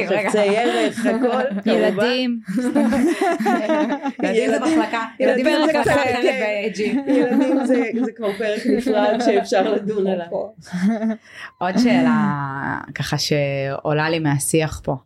חפצי 0.07 0.39
ערך, 0.39 1.07
הכל. 1.07 1.43
ילדים. 1.73 2.41
ילדים 4.23 4.51
זה 4.51 4.59
מחלקה, 4.61 5.05
ילדים 5.21 5.45
זה 5.45 5.65
מחלקה 5.65 5.83
אחרת 5.83 6.23
כן. 6.23 6.45
ב-AG. 6.73 7.11
ילדים 7.11 7.67
זה 8.05 8.13
כבר 8.17 8.33
פרק 8.39 8.67
נפרד 8.67 9.19
שאפשר 9.25 9.73
לדון 9.73 10.07
עליו. 10.13 10.27
עוד 11.59 11.79
שאלה 11.79 12.79
ככה 12.95 13.17
שעולה 13.19 14.11
לי 14.11 14.19
מהשיח 14.19 14.81
פה. 14.85 14.97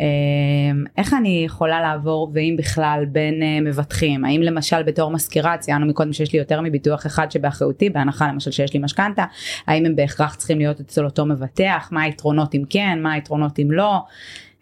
אמ, 0.00 0.84
איך 0.98 1.14
אני 1.14 1.42
יכולה 1.46 1.80
לעבור 1.80 2.30
ואם 2.34 2.54
בכלל 2.58 3.04
בין 3.08 3.42
אה, 3.42 3.60
מבטחים? 3.60 4.24
האם 4.24 4.42
למשל 4.42 4.82
בתור 4.82 5.10
מזכירה 5.10 5.56
ציינו 5.56 5.86
מקודם 5.86 6.12
שיש 6.12 6.32
לי 6.32 6.38
יותר 6.38 6.60
מביטוח 6.60 7.06
אחד 7.06 7.30
שבאחריותי 7.30 7.90
בהנחה 7.90 8.28
למשל 8.28 8.50
שיש 8.50 8.74
לי 8.74 8.80
משכנתה 8.80 9.24
האם 9.66 9.86
הם 9.86 9.96
בהכרח 9.96 10.34
צריכים 10.34 10.58
להיות 10.58 10.80
אצל 10.80 11.04
אותו 11.04 11.26
מבטח? 11.26 11.88
מה 11.92 12.02
היתרונות 12.02 12.54
אם 12.54 12.62
כן? 12.70 12.98
מה 13.02 13.12
היתרונות 13.12 13.58
אם 13.58 13.70
לא? 13.70 13.98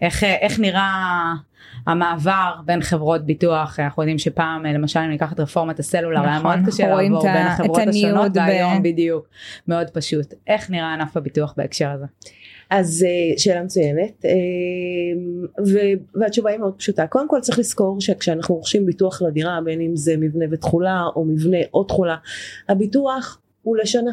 איך, 0.01 0.25
אה, 0.25 0.35
איך 0.35 0.61
נראה 0.61 1.33
המעבר 1.87 2.55
בין 2.64 2.83
חברות 2.83 3.27
ביטוח? 3.27 3.81
אנחנו 3.81 4.03
יודעים 4.03 4.19
שפעם 4.19 4.67
אה, 4.67 4.73
למשל 4.73 5.01
אם 5.01 5.11
ניקח 5.11 5.33
את 5.33 5.41
רפורמת 5.41 5.79
הסלולר 5.79 6.21
היה 6.21 6.38
נכון, 6.38 6.43
מאוד 6.43 6.69
קשה 6.69 6.83
אנחנו 6.83 6.95
רואים 6.95 7.12
לעבור 7.12 7.33
בין 7.33 7.47
החברות 7.47 7.79
השונות 7.79 8.14
הניוד 8.14 8.33
ב- 8.33 8.37
והיום 8.37 8.83
בדיוק 8.83 9.27
מאוד 9.69 9.91
פשוט. 9.91 10.35
איך 10.47 10.71
נראה 10.71 10.93
ענף 10.93 11.17
הביטוח 11.17 11.55
בהקשר 11.57 11.91
הזה. 11.91 12.07
אז 12.71 13.07
אה, 13.09 13.39
שאלה 13.39 13.63
מצוינת. 13.63 14.25
אה, 14.25 14.31
והתשובה 16.15 16.51
היא 16.51 16.59
מאוד 16.59 16.75
פשוטה. 16.79 17.07
קודם 17.07 17.29
כל 17.29 17.41
צריך 17.41 17.59
לזכור 17.59 18.01
שכשאנחנו 18.01 18.55
רוכשים 18.55 18.87
ביטוח 18.87 19.23
לדירה 19.23 19.61
בין 19.65 19.81
אם 19.81 19.97
זה 19.97 20.17
מבנה 20.17 20.45
ותכולה 20.51 21.03
או 21.17 21.25
מבנה 21.25 21.59
או 21.75 21.85
תכולה 21.85 22.17
הביטוח 22.69 23.41
הוא 23.63 23.77
לשנה. 23.77 24.13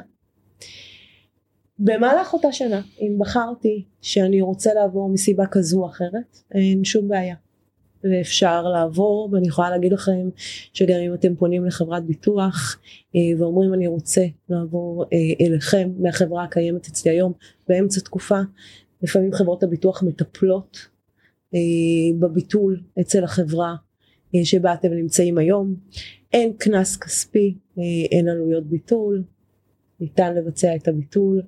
במהלך 1.80 2.34
אותה 2.34 2.52
שנה 2.52 2.82
אם 3.02 3.15
בחרתי 3.20 3.86
שאני 4.02 4.41
רוצה 4.41 4.74
לעבור 4.74 5.10
מסיבה 5.10 5.46
כזו 5.52 5.82
או 5.82 5.88
אחרת 5.88 6.38
אין 6.52 6.84
שום 6.84 7.08
בעיה 7.08 7.36
ואפשר 8.12 8.63
לעבור 8.63 9.30
ואני 9.32 9.48
יכולה 9.48 9.70
להגיד 9.70 9.94
לכם 9.94 10.30
שגם 10.74 11.00
אם 11.00 11.13
אתם 11.13 11.36
פונים 11.36 11.65
לחברת 11.65 12.06
ביטוח 12.06 12.80
אה, 13.15 13.22
ואומרים 13.39 13.74
אני 13.74 13.88
רוצה 13.88 14.26
לעבור 14.50 15.06
אה, 15.13 15.46
אליכם 15.46 15.89
מהחברה 16.00 16.44
הקיימת 16.44 16.88
אצלי 16.88 17.12
היום 17.12 17.34
באמצע 17.68 18.02
תקופה 18.02 18.39
לפעמים 19.02 19.34
חברות 19.34 19.63
הביטוח 19.63 20.04
מטפלות 20.04 20.78
אה, 21.56 21.60
בביטול 22.20 22.82
אצל 23.02 23.24
החברה 23.24 23.76
שבה 24.44 24.74
אתם 24.74 24.94
נמצאים 24.94 25.38
היום. 25.38 25.76
אין 26.34 26.54
קנס 26.58 26.98
כספי 26.98 27.56
אין 28.12 28.28
עלויות 28.28 28.65
ביטול 28.65 29.24
ניתן 30.00 30.36
לבצע 30.36 30.76
את 30.76 30.88
הביטול 30.88 31.41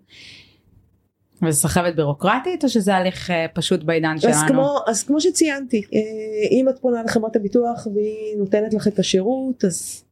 וזה 1.41 1.59
סחבת 1.59 1.95
בירוקרטית 1.95 2.63
או 2.63 2.69
שזה 2.69 2.95
הליך 2.95 3.31
אה, 3.31 3.45
פשוט 3.53 3.83
בעידן 3.83 4.15
אז 4.15 4.21
שלנו? 4.21 4.47
כמו, 4.47 4.79
אז 4.87 5.03
כמו 5.03 5.21
שציינתי 5.21 5.81
אה, 5.93 5.99
אם 6.51 6.69
את 6.69 6.79
פונה 6.79 7.03
לחברת 7.03 7.35
הביטוח 7.35 7.87
והיא 7.95 8.37
נותנת 8.37 8.73
לך 8.73 8.87
את 8.87 8.99
השירות 8.99 9.65
אז 9.65 10.03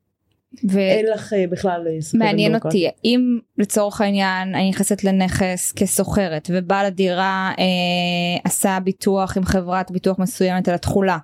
אין 0.78 1.06
לך 1.06 1.34
אה, 1.34 1.48
בכלל 1.50 1.88
אה, 1.88 2.02
סחבת 2.02 2.22
מעניין 2.22 2.52
בירוקרטית. 2.52 2.86
אותי 2.86 3.08
אם 3.08 3.40
לצורך 3.58 4.02
העניין 4.02 4.56
אני 4.56 4.70
נכנסת 4.70 5.04
לנכס 5.04 5.72
כסוחרת 5.72 6.50
ובעל 6.54 6.86
הדירה 6.86 7.52
אה, 7.60 7.64
עשה 8.44 8.78
ביטוח 8.84 9.38
עם 9.38 9.46
חברת 9.46 9.92
ביטוח 9.92 10.20
מסוימת 10.20 10.68
על 10.68 10.76
התכולה 10.76 11.18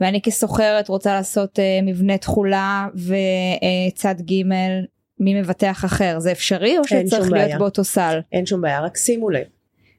ואני 0.00 0.20
כסוחרת 0.20 0.88
רוצה 0.88 1.14
לעשות 1.14 1.58
אה, 1.58 1.78
מבנה 1.82 2.18
תכולה 2.18 2.88
וצד 2.94 4.14
ג' 4.20 4.42
ממבטח 5.20 5.84
אחר 5.84 6.18
זה 6.18 6.32
אפשרי 6.32 6.78
או 6.78 6.82
אין 6.90 7.06
שצריך 7.06 7.32
להיות 7.32 7.46
בעיה. 7.46 7.58
באותו 7.58 7.84
סל? 7.84 8.20
אין 8.32 8.46
שום 8.46 8.60
בעיה 8.60 8.80
רק 8.80 8.96
שימו 8.96 9.30
לב 9.30 9.46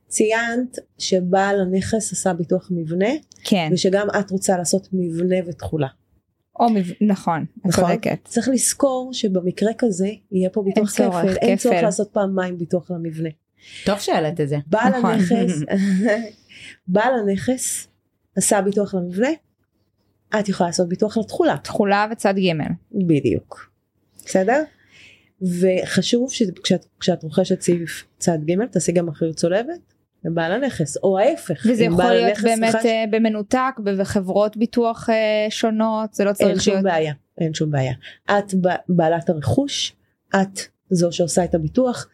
ציינת 0.08 0.78
שבעל 0.98 1.62
הנכס 1.62 2.12
עשה 2.12 2.34
ביטוח 2.34 2.68
מבנה 2.72 3.10
כן 3.44 3.70
ושגם 3.74 4.08
את 4.20 4.32
רוצה 4.32 4.58
לעשות 4.58 4.88
מבנה 4.94 5.36
ותכולה. 5.48 5.88
או 6.60 6.70
מב... 6.70 6.92
נכון 7.02 7.46
את 7.60 7.66
נכון? 7.66 7.84
צודקת 7.84 8.20
צריך 8.24 8.50
לזכור 8.50 9.10
שבמקרה 9.14 9.72
כזה 9.78 10.10
יהיה 10.32 10.50
פה 10.50 10.62
ביטוח 10.62 10.92
צורך, 10.92 11.16
כפל, 11.16 11.36
אין 11.42 11.58
כפל. 11.58 11.70
צורך 11.70 11.84
לעשות 11.84 12.10
פעמיים 12.12 12.58
ביטוח 12.58 12.92
למבנה. 12.92 13.30
טוב 13.86 14.00
שהעלית 14.00 14.42
את 14.42 14.50
זה. 14.50 14.58
בעל 14.68 14.98
נכון. 14.98 15.12
הנכס, 15.12 15.62
בעל 16.88 17.14
הנכס 17.20 17.88
עשה 18.36 18.62
ביטוח 18.62 18.96
למבנה, 18.96 19.30
את 20.40 20.50
יכולה 20.50 20.70
לעשות 20.70 20.90
ביטוח 20.90 21.18
לתכולה. 21.18 21.58
תכולה 21.58 22.08
וצד 22.12 22.34
ג' 22.38 22.52
בדיוק. 23.08 23.72
בסדר? 24.26 24.64
וחשוב 25.42 26.32
שכשאת 26.32 26.86
כשאת 27.00 27.24
רוכשת 27.24 27.62
סעיף 27.62 28.06
צד 28.18 28.38
ג' 28.46 28.66
תעשי 28.66 28.92
גם 28.92 29.10
אחריות 29.10 29.36
צולבת 29.36 29.94
לבעל 30.26 30.52
הנכס 30.52 30.98
או 31.04 31.20
ההפך. 31.20 31.66
וזה 31.70 31.84
יכול 31.84 32.06
להיות 32.06 32.38
באמת 32.44 32.76
חש- 32.76 32.86
אה, 32.86 33.04
במנותק 33.12 33.74
בחברות 33.84 34.58
ביטוח 34.58 35.10
אה, 35.10 35.48
שונות 35.50 36.14
זה 36.14 36.24
לא 36.24 36.30
אין 36.30 36.36
צריך 36.36 36.62
שום 36.62 36.74
להיות 36.74 36.84
בעיה, 36.84 37.14
אין 37.38 37.54
שום 37.54 37.72
בעיה. 37.72 37.94
את 38.26 38.54
בעלת 38.90 39.30
הרכוש, 39.30 39.96
את 40.36 40.60
זו 40.90 41.12
שעושה 41.12 41.44
את 41.44 41.56
הביטוח, 41.56 42.08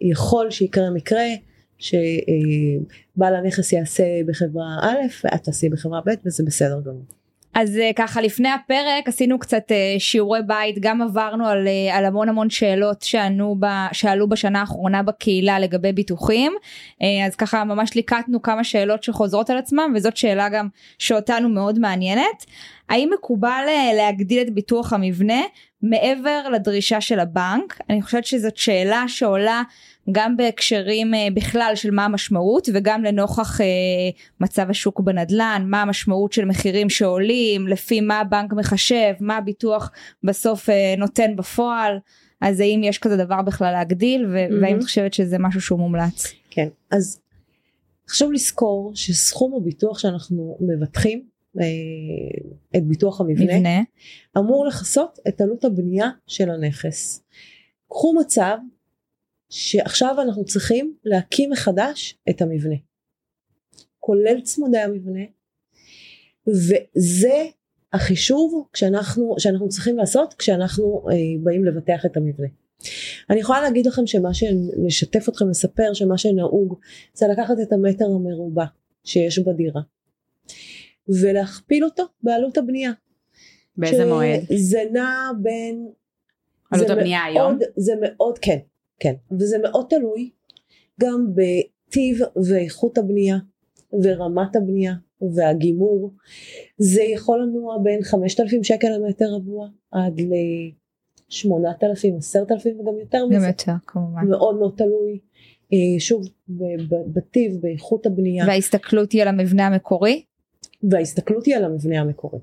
יכול 0.00 0.50
שיקרה 0.50 0.90
מקרה 0.90 1.24
שבעל 1.78 3.36
הנכס 3.36 3.72
יעשה 3.72 4.04
בחברה 4.26 4.78
א' 4.82 4.96
ואת 5.24 5.42
תעשי 5.42 5.68
בחברה 5.68 6.00
ב' 6.06 6.10
וזה 6.26 6.44
בסדר 6.46 6.80
גמור. 6.80 7.04
אז 7.54 7.76
uh, 7.76 7.92
ככה 7.96 8.20
לפני 8.20 8.48
הפרק 8.48 9.08
עשינו 9.08 9.38
קצת 9.38 9.62
uh, 9.70 10.00
שיעורי 10.00 10.40
בית 10.46 10.78
גם 10.80 11.02
עברנו 11.02 11.46
על, 11.46 11.66
uh, 11.66 11.94
על 11.94 12.04
המון 12.04 12.28
המון 12.28 12.50
שאלות 12.50 13.02
שענו 13.02 13.56
ב, 13.60 13.66
שעלו 13.92 14.28
בשנה 14.28 14.60
האחרונה 14.60 15.02
בקהילה 15.02 15.58
לגבי 15.58 15.92
ביטוחים. 15.92 16.52
אז 17.26 17.36
ככה 17.36 17.64
ממש 17.64 17.94
ליקטנו 17.94 18.42
כמה 18.42 18.64
שאלות 18.64 19.02
שחוזרות 19.02 19.50
על 19.50 19.58
עצמם 19.58 19.92
וזאת 19.96 20.16
שאלה 20.16 20.48
גם 20.48 20.68
שאותנו 20.98 21.48
מאוד 21.48 21.78
מעניינת. 21.78 22.44
האם 22.88 23.10
מקובל 23.14 23.64
להגדיל 23.96 24.40
את 24.40 24.54
ביטוח 24.54 24.92
המבנה 24.92 25.40
מעבר 25.82 26.48
לדרישה 26.52 27.00
של 27.00 27.20
הבנק? 27.20 27.80
אני 27.90 28.02
חושבת 28.02 28.24
שזאת 28.24 28.56
שאלה 28.56 29.04
שעולה 29.08 29.62
גם 30.12 30.36
בהקשרים 30.36 31.14
אה, 31.14 31.28
בכלל 31.34 31.72
של 31.74 31.90
מה 31.90 32.04
המשמעות 32.04 32.68
וגם 32.74 33.04
לנוכח 33.04 33.60
אה, 33.60 33.66
מצב 34.40 34.70
השוק 34.70 35.00
בנדלן, 35.00 35.64
מה 35.66 35.82
המשמעות 35.82 36.32
של 36.32 36.44
מחירים 36.44 36.90
שעולים, 36.90 37.68
לפי 37.68 38.00
מה 38.00 38.20
הבנק 38.20 38.52
מחשב, 38.52 39.12
מה 39.20 39.36
הביטוח 39.36 39.90
בסוף 40.24 40.70
אה, 40.70 40.94
נותן 40.98 41.36
בפועל, 41.36 41.98
אז 42.40 42.60
האם 42.60 42.80
יש 42.84 42.98
כזה 42.98 43.16
דבר 43.16 43.42
בכלל 43.42 43.72
להגדיל 43.72 44.26
ו- 44.26 44.60
והאם 44.60 44.78
את 44.78 44.82
חושבת 44.82 45.14
שזה 45.14 45.38
משהו 45.38 45.60
שהוא 45.60 45.78
מומלץ? 45.78 46.32
כן, 46.50 46.68
אז 46.90 47.20
חשוב 48.10 48.32
לזכור 48.32 48.92
שסכום 48.94 49.54
הביטוח 49.54 49.98
שאנחנו 49.98 50.58
מבטחים 50.60 51.34
את 52.76 52.84
ביטוח 52.86 53.20
המבנה 53.20 53.58
מבנה. 53.58 53.82
אמור 54.38 54.66
לכסות 54.66 55.18
את 55.28 55.40
עלות 55.40 55.64
הבנייה 55.64 56.08
של 56.26 56.50
הנכס. 56.50 57.22
קחו 57.88 58.14
מצב 58.20 58.56
שעכשיו 59.54 60.16
אנחנו 60.22 60.44
צריכים 60.44 60.94
להקים 61.04 61.50
מחדש 61.50 62.18
את 62.30 62.42
המבנה. 62.42 62.74
כולל 64.00 64.40
צמודי 64.40 64.78
המבנה 64.78 65.24
וזה 66.46 67.44
החישוב 67.92 68.68
כשאנחנו, 68.72 69.34
שאנחנו 69.38 69.68
צריכים 69.68 69.98
לעשות 69.98 70.34
כשאנחנו 70.34 71.06
אה, 71.10 71.14
באים 71.42 71.64
לבטח 71.64 72.06
את 72.06 72.16
המבנה. 72.16 72.46
אני 73.30 73.40
יכולה 73.40 73.60
להגיד 73.60 73.86
לכם 73.86 74.06
שמה 74.06 74.34
שנשתף 74.34 75.28
אתכם 75.28 75.48
לספר 75.48 75.94
שמה 75.94 76.18
שנהוג 76.18 76.78
זה 77.14 77.26
לקחת 77.32 77.54
את 77.62 77.72
המטר 77.72 78.04
המרובע 78.04 78.64
שיש 79.04 79.38
בדירה 79.38 79.80
ולהכפיל 81.08 81.84
אותו 81.84 82.04
בעלות 82.22 82.58
הבנייה. 82.58 82.92
באיזה 83.76 84.06
מועד? 84.06 84.40
זה 84.56 84.82
נע 84.92 85.30
בין... 85.42 85.88
עלות 86.70 86.90
הבנייה 86.90 87.20
מאוד, 87.34 87.36
היום? 87.36 87.58
זה 87.76 87.92
מאוד 88.00 88.38
כן 88.38 88.58
כן, 88.98 89.14
וזה 89.40 89.58
מאוד 89.58 89.86
תלוי 89.90 90.30
גם 91.00 91.26
בטיב 91.34 92.20
ואיכות 92.50 92.98
הבנייה 92.98 93.36
ורמת 94.02 94.56
הבנייה 94.56 94.94
והגימור. 95.34 96.10
זה 96.78 97.02
יכול 97.02 97.42
לנוע 97.42 97.78
בין 97.82 98.02
5,000 98.02 98.64
שקל 98.64 98.88
למטר 98.88 99.24
רבוע 99.34 99.68
עד 99.90 100.20
ל-8,000, 100.20 102.18
10,000 102.18 102.80
וגם 102.80 102.98
יותר 102.98 103.26
מזה. 103.26 103.36
גם 103.36 103.44
יותר 103.44 103.72
כמובן. 103.86 104.28
מאוד 104.28 104.58
מאוד 104.58 104.74
תלוי. 104.76 105.18
אה, 105.72 106.00
שוב 106.00 106.28
בטיב 106.88 107.60
באיכות 107.60 108.06
הבנייה. 108.06 108.46
וההסתכלות 108.46 109.12
היא 109.12 109.22
על 109.22 109.28
המבנה 109.28 109.66
המקורי? 109.66 110.24
וההסתכלות 110.82 111.46
היא 111.46 111.56
על 111.56 111.64
המבנה 111.64 112.00
המקורי. 112.00 112.38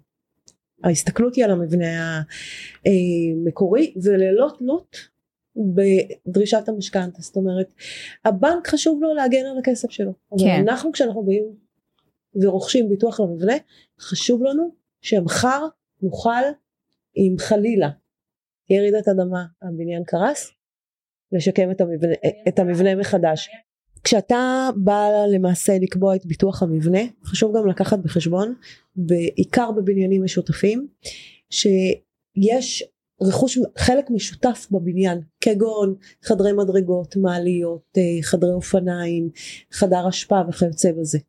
ההסתכלות 0.83 1.35
היא 1.35 1.45
על 1.45 1.51
המבנה 1.51 2.21
המקורי 2.85 3.93
וללא 4.03 4.47
תלות 4.57 5.10
בדרישת 5.55 6.69
המשכנתה 6.69 7.21
זאת 7.21 7.35
אומרת 7.35 7.73
הבנק 8.25 8.67
חשוב 8.67 9.01
לו 9.01 9.13
להגן 9.13 9.45
על 9.45 9.57
הכסף 9.59 9.91
שלו 9.91 10.13
כן. 10.39 10.45
אבל 10.45 10.69
אנחנו 10.69 10.91
כשאנחנו 10.91 11.23
באים 11.23 11.43
ורוכשים 12.41 12.89
ביטוח 12.89 13.19
למבנה 13.19 13.53
חשוב 13.99 14.43
לנו 14.43 14.75
שמחר 15.01 15.67
נוכל 16.01 16.43
אם 17.17 17.35
חלילה 17.39 17.89
תהיה 18.67 18.81
רעידת 18.81 19.07
אדמה 19.07 19.45
הבניין 19.61 20.03
קרס 20.03 20.51
לשקם 21.31 21.71
את 21.71 21.81
המבנה, 21.81 22.13
את 22.47 22.59
המבנה 22.59 22.95
מחדש 22.95 23.49
כשאתה 24.03 24.69
בא 24.75 25.09
למעשה 25.33 25.73
לקבוע 25.81 26.15
את 26.15 26.25
ביטוח 26.25 26.63
המבנה 26.63 26.99
חשוב 27.23 27.57
גם 27.57 27.67
לקחת 27.67 27.99
בחשבון 27.99 28.55
בעיקר 28.95 29.71
בבניינים 29.71 30.23
משותפים 30.23 30.87
שיש 31.49 32.83
רכוש 33.21 33.59
חלק 33.77 34.09
משותף 34.09 34.67
בבניין 34.71 35.21
כגון 35.41 35.95
חדרי 36.23 36.53
מדרגות 36.53 37.15
מעליות 37.15 37.97
אה, 37.97 38.23
חדרי 38.23 38.51
אופניים 38.51 39.29
חדר 39.71 40.09
אשפה 40.09 40.41
וכיוצא 40.49 40.91
בזה 40.91 41.19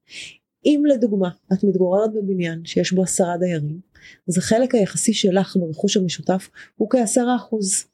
אם 0.64 0.82
לדוגמה 0.88 1.30
את 1.52 1.64
מתגוררת 1.64 2.10
בבניין 2.14 2.64
שיש 2.64 2.92
בו 2.92 3.02
עשרה 3.02 3.36
דיירים 3.36 3.80
אז 4.28 4.38
החלק 4.38 4.74
היחסי 4.74 5.12
שלך 5.12 5.56
ברכוש 5.56 5.96
המשותף 5.96 6.50
הוא 6.76 6.90
כעשרה 6.90 7.36
אחוז 7.36 7.84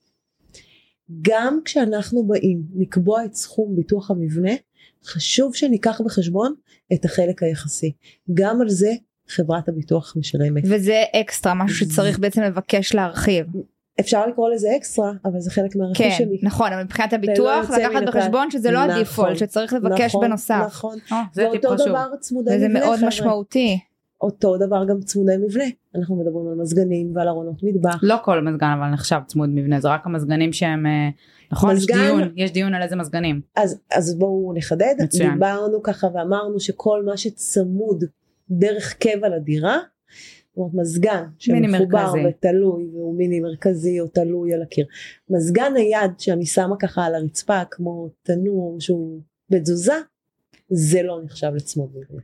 גם 1.22 1.60
כשאנחנו 1.64 2.26
באים 2.26 2.62
לקבוע 2.76 3.24
את 3.24 3.34
סכום 3.34 3.76
ביטוח 3.76 4.10
המבנה 4.10 4.52
חשוב 5.04 5.54
שניקח 5.54 6.00
בחשבון 6.04 6.54
את 6.92 7.04
החלק 7.04 7.42
היחסי 7.42 7.92
גם 8.34 8.60
על 8.60 8.68
זה 8.68 8.92
חברת 9.28 9.68
הביטוח 9.68 10.16
משלמת. 10.16 10.62
וזה 10.66 11.04
אקסטרה 11.20 11.54
משהו 11.54 11.76
שצריך 11.76 12.18
בעצם 12.18 12.42
לבקש 12.42 12.94
להרחיב. 12.94 13.46
אפשר 14.00 14.26
לקרוא 14.26 14.50
לזה 14.50 14.68
אקסטרה 14.76 15.12
אבל 15.24 15.40
זה 15.40 15.50
חלק 15.50 15.76
מהרכיש 15.76 16.18
כן, 16.18 16.24
שלי. 16.24 16.38
נכון 16.42 16.72
אבל 16.72 16.82
מבחינת 16.82 17.12
הביטוח 17.12 17.70
לקחת 17.70 18.02
בחשבון 18.06 18.50
שזה 18.50 18.70
לא 18.70 18.84
נכון, 18.84 18.90
הדיפולט 18.90 19.36
שצריך 19.36 19.72
לבקש 19.72 20.14
נכון, 20.14 20.26
בנוסף. 20.26 20.64
נכון. 20.66 20.98
Oh, 21.10 21.14
זה 21.32 21.48
ואותו 21.48 21.74
דבר 21.74 22.06
צמודי 22.20 22.50
מבנה. 22.50 22.66
וזה 22.66 22.68
מאוד 22.68 22.96
חבר'ה. 22.96 23.08
משמעותי. 23.08 23.78
אותו 24.20 24.56
דבר 24.56 24.84
גם 24.88 25.00
צמודי 25.00 25.36
מבנה 25.36 25.64
אנחנו 25.96 26.16
מדברים 26.16 26.48
על 26.48 26.54
מזגנים 26.54 27.12
ועל 27.14 27.28
ארונות 27.28 27.62
מטבח. 27.62 28.00
לא 28.02 28.16
כל 28.24 28.40
מזגן 28.40 28.70
אבל 28.78 28.90
נחשב 28.90 29.18
צמוד 29.26 29.48
מבנה 29.52 29.80
זה 29.80 29.88
רק 29.88 30.06
המזגנים 30.06 30.52
שהם 30.52 30.86
אה, 30.86 31.08
נכון 31.52 31.74
מזגן, 31.74 31.94
יש 31.94 32.00
דיון 32.00 32.32
יש 32.36 32.52
דיון 32.52 32.74
על 32.74 32.82
איזה 32.82 32.96
מזגנים. 32.96 33.40
אז 33.56 33.80
אז 33.92 34.18
בואו 34.18 34.52
נחדד 34.56 34.94
מצוין. 35.02 35.32
דיברנו 35.32 35.82
ככה 35.82 36.06
ואמרנו 36.14 36.60
שכל 36.60 37.02
מה 37.04 37.16
שצמוד 37.16 38.04
דרך 38.50 38.94
קבע 38.94 39.28
לדירה 39.28 39.76
אומרת 40.58 40.74
מזגן 40.74 41.24
שמחובר 41.38 42.12
ותלוי 42.28 42.88
והוא 42.92 43.18
מיני 43.18 43.40
מרכזי 43.40 44.00
או 44.00 44.08
תלוי 44.08 44.54
על 44.54 44.62
הקיר. 44.62 44.86
מזגן 45.30 45.72
נייד 45.72 46.10
שאני 46.18 46.46
שמה 46.46 46.76
ככה 46.78 47.04
על 47.04 47.14
הרצפה 47.14 47.62
כמו 47.70 48.08
תנור 48.22 48.76
שהוא 48.80 49.20
בתזוזה 49.50 49.94
זה 50.70 51.02
לא 51.02 51.20
נחשב 51.24 51.50
לצמוד 51.54 51.90
מבנה. 51.90 52.20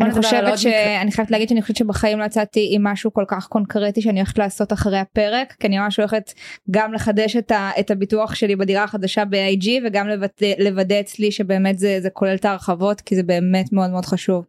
אני 0.00 0.12
חושבת 0.12 0.58
שאני 0.58 1.12
חייבת 1.12 1.30
להגיד 1.30 1.48
שאני 1.48 1.62
חושבת 1.62 1.76
שבחיים 1.76 2.18
לא 2.18 2.24
יצאתי 2.24 2.68
עם 2.70 2.84
משהו 2.84 3.12
כל 3.12 3.24
כך 3.28 3.46
קונקרטי 3.46 4.00
שאני 4.02 4.20
הולכת 4.20 4.38
לעשות 4.38 4.72
אחרי 4.72 4.98
הפרק 4.98 5.52
כי 5.60 5.66
אני 5.66 5.78
ממש 5.78 5.96
הולכת 5.96 6.32
גם 6.70 6.92
לחדש 6.92 7.36
את, 7.36 7.50
ה, 7.50 7.70
את 7.80 7.90
הביטוח 7.90 8.34
שלי 8.34 8.56
בדירה 8.56 8.84
החדשה 8.84 9.24
ב-IG 9.24 9.68
וגם 9.86 10.08
לוודא, 10.08 10.46
לוודא 10.58 11.00
אצלי 11.00 11.32
שבאמת 11.32 11.78
זה, 11.78 11.98
זה 12.00 12.10
כולל 12.10 12.34
את 12.34 12.44
ההרחבות 12.44 13.00
כי 13.00 13.16
זה 13.16 13.22
באמת 13.22 13.72
מאוד 13.72 13.90
מאוד 13.90 14.04
חשוב. 14.04 14.44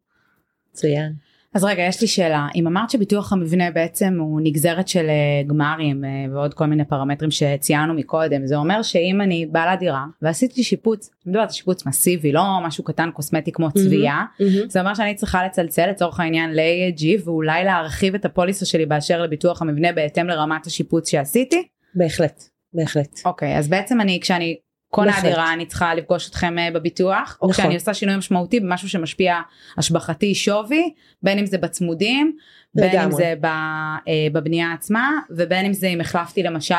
מצוין. 0.72 1.14
אז 1.56 1.64
רגע 1.64 1.84
יש 1.84 2.02
לי 2.02 2.08
שאלה 2.08 2.48
אם 2.56 2.68
אמרת 2.68 2.90
שביטוח 2.90 3.34
המבנה 3.34 3.72
בעצם 3.72 4.18
הוא 4.20 4.42
נגזרת 4.44 4.88
של 4.88 5.06
אה, 5.10 5.44
גמרים 5.48 6.06
אה, 6.06 6.10
ועוד 6.34 6.54
כל 6.54 6.66
מיני 6.66 6.86
פרמטרים 6.86 7.32
שציינו 7.32 7.94
מקודם 7.94 8.48
זה 8.48 8.56
אומר 8.56 8.82
שאם 8.82 9.22
אני 9.22 9.46
בעלת 9.46 9.80
דירה 9.80 10.06
ועשיתי 10.22 10.64
שיפוץ 10.64 11.10
אני 11.26 11.32
מדברת 11.32 11.48
על 11.48 11.54
שיפוץ 11.54 11.86
מסיבי 11.86 12.32
לא 12.32 12.44
משהו 12.64 12.84
קטן 12.84 13.10
קוסמטי 13.14 13.52
כמו 13.52 13.72
צביעה 13.72 14.26
mm-hmm. 14.42 14.70
זה 14.70 14.80
אומר 14.80 14.94
שאני 14.94 15.16
צריכה 15.16 15.46
לצלצל 15.46 15.90
לצורך 15.90 16.20
העניין 16.20 16.54
ל-AG 16.54 17.04
ואולי 17.26 17.64
להרחיב 17.64 18.16
את 18.16 18.26
הפוליסה 18.26 18.66
שלי 18.66 18.86
באשר 18.86 19.22
לביטוח 19.22 19.62
המבנה 19.62 19.92
בהתאם 19.92 20.28
לרמת 20.28 20.66
השיפוץ 20.66 21.10
שעשיתי? 21.10 21.68
בהחלט 21.96 22.44
בהחלט. 22.74 23.20
אוקיי 23.26 23.58
אז 23.58 23.68
בעצם 23.68 24.02
אני 24.02 24.20
כשאני 24.22 24.58
קונה 24.96 25.22
דירה 25.22 25.54
אני 25.54 25.66
צריכה 25.66 25.96
לפגוש 25.96 26.30
אתכם 26.30 26.60
אה, 26.60 26.72
בביטוח 26.72 27.34
נכון. 27.36 27.50
או 27.50 27.54
כשאני 27.54 27.76
עושה 27.76 27.94
שינוי 27.94 28.16
משמעותי 28.18 28.60
במשהו 28.60 28.90
שמשפיע 28.90 29.36
השבחתי 29.78 30.36
שווי 30.36 30.94
בין 31.24 31.40
אם 31.40 31.46
זה 31.46 31.58
בצמודים 31.58 32.36
בין 32.76 32.90
לגמרי. 32.90 33.06
אם 33.06 33.12
זה 33.12 33.34
אה, 33.46 34.28
בבנייה 34.32 34.74
עצמה 34.74 35.12
ובין 35.30 35.66
אם 35.66 35.74
זה 35.74 35.88
אם 35.88 36.02
החלפתי 36.02 36.44
למשל 36.44 36.76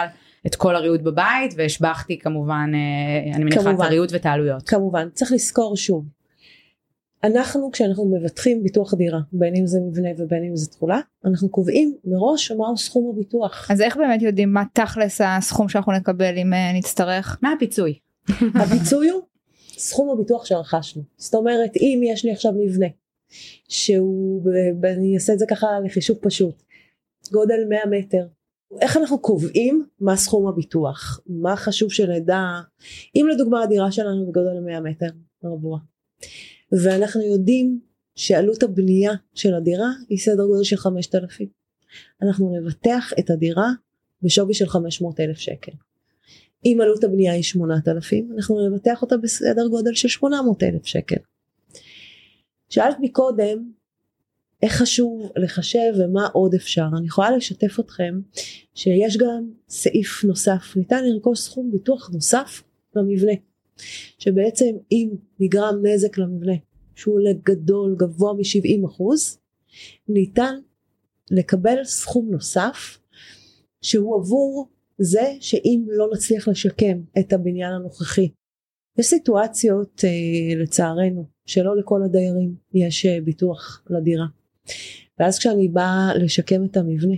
את 0.47 0.55
כל 0.55 0.77
הריהוט 0.77 1.01
בבית 1.01 1.55
והשבחתי 1.57 2.19
כמובן 2.19 2.71
אה, 2.75 3.35
אני 3.35 3.45
מניחה 3.45 3.71
את 3.71 3.81
הריהוט 3.81 4.13
ואת 4.13 4.27
העלויות. 4.27 4.69
כמובן 4.69 5.09
צריך 5.15 5.33
לזכור 5.33 5.77
שוב 5.77 6.05
אנחנו 7.25 7.71
כשאנחנו 7.73 8.13
מבטחים 8.17 8.63
ביטוח 8.63 8.95
דירה 8.95 9.21
בין 9.33 9.57
אם 9.57 9.67
זה 9.67 9.79
מבנה 9.81 10.09
ובין 10.19 10.45
אם 10.45 10.57
זה 10.57 10.71
תכולה 10.71 11.01
אנחנו 11.25 11.49
קובעים 11.49 11.95
מראש 12.05 12.53
מהו 12.53 12.77
סכום 12.77 13.13
הביטוח. 13.15 13.71
אז 13.71 13.81
איך 13.81 13.97
באמת 13.97 14.23
יודעים 14.23 14.53
מה 14.53 14.63
תכלס 14.73 15.21
הסכום 15.25 15.69
שאנחנו 15.69 15.93
נקבל 15.93 16.39
אם 16.39 16.53
נצטרך? 16.75 17.39
מה 17.43 17.53
הפיצוי? 17.53 18.06
הפיצוי 18.63 19.09
הוא 19.09 19.23
סכום 19.79 20.11
הביטוח 20.11 20.45
שרכשנו. 20.45 21.03
זאת 21.17 21.35
אומרת 21.35 21.71
אם 21.77 22.01
יש 22.05 22.25
לי 22.25 22.33
עכשיו 22.33 22.53
מבנה 22.53 22.87
שהוא 23.69 24.43
אני 24.85 25.15
אעשה 25.15 25.33
את 25.33 25.39
זה 25.39 25.45
ככה 25.51 25.67
לחישוב 25.85 26.17
פשוט 26.21 26.63
גודל 27.33 27.65
100 27.69 27.79
מטר 27.91 28.27
איך 28.81 28.97
אנחנו 28.97 29.19
קובעים 29.19 29.87
מה 30.01 30.17
סכום 30.17 30.49
הביטוח? 30.49 31.21
מה 31.27 31.57
חשוב 31.57 31.93
שנדע? 31.93 32.41
אם 33.17 33.27
לדוגמה 33.33 33.63
הדירה 33.63 33.93
שלנו 33.93 34.27
בגודל 34.27 34.61
100 34.61 34.81
מטר 34.81 35.11
רבוע 35.45 35.79
ואנחנו 36.83 37.23
יודעים 37.23 37.81
שעלות 38.15 38.63
הבנייה 38.63 39.13
של 39.35 39.55
הדירה 39.55 39.89
היא 40.09 40.19
סדר 40.19 40.47
גודל 40.47 40.65
של 40.65 40.77
5,000 40.77 41.49
אנחנו 42.23 42.57
נבטח 42.57 43.13
את 43.19 43.31
הדירה 43.31 43.71
בשווי 44.23 44.55
של 44.55 44.69
500 44.69 45.21
אלף 45.21 45.39
שקל. 45.39 45.73
אם 46.67 46.79
עלות 46.83 47.05
הבנייה 47.05 47.33
היא 47.33 47.43
8,000 47.43 48.33
אנחנו 48.37 48.69
נבטח 48.69 49.03
אותה 49.03 49.17
בסדר 49.17 49.69
גודל 49.69 49.95
של 49.95 50.09
800 50.09 50.63
אלף 50.63 50.87
שקל. 50.87 51.17
שאלת 52.69 52.97
מקודם 53.01 53.71
איך 54.63 54.73
חשוב 54.73 55.33
לחשב 55.37 55.93
ומה 55.99 56.27
עוד 56.27 56.55
אפשר 56.55 56.87
אני 56.99 57.07
יכולה 57.07 57.37
לשתף 57.37 57.81
אתכם 57.81 58.21
שיש 58.75 59.17
גם 59.17 59.51
סעיף 59.69 60.25
נוסף 60.25 60.77
ניתן 60.77 61.05
לרכוש 61.05 61.41
סכום 61.41 61.71
ביטוח 61.73 62.11
נוסף 62.11 62.63
למבנה 62.97 63.33
שבעצם 64.19 64.77
אם 64.93 65.11
נגרם 65.41 65.75
נזק 65.83 66.19
למבנה 66.19 66.53
שהוא 66.95 67.21
לגדול 67.21 67.97
גבוה 67.99 68.33
מ-70 68.33 68.87
אחוז 68.87 69.39
ניתן 70.09 70.55
לקבל 71.31 71.85
סכום 71.85 72.31
נוסף 72.31 72.99
שהוא 73.83 74.17
עבור 74.17 74.69
זה 74.99 75.33
שאם 75.41 75.85
לא 75.89 76.09
נצליח 76.15 76.49
לשקם 76.49 77.01
את 77.19 77.33
הבניין 77.33 77.73
הנוכחי. 77.73 78.29
יש 78.99 79.07
סיטואציות 79.07 80.05
אה, 80.05 80.63
לצערנו 80.63 81.27
שלא 81.47 81.77
לכל 81.77 82.03
הדיירים 82.03 82.55
יש 82.75 83.07
אה, 83.07 83.19
ביטוח 83.25 83.83
לדירה. 83.91 84.27
ואז 85.19 85.39
כשאני 85.39 85.69
באה 85.69 86.13
לשקם 86.15 86.65
את 86.65 86.77
המבנה, 86.77 87.17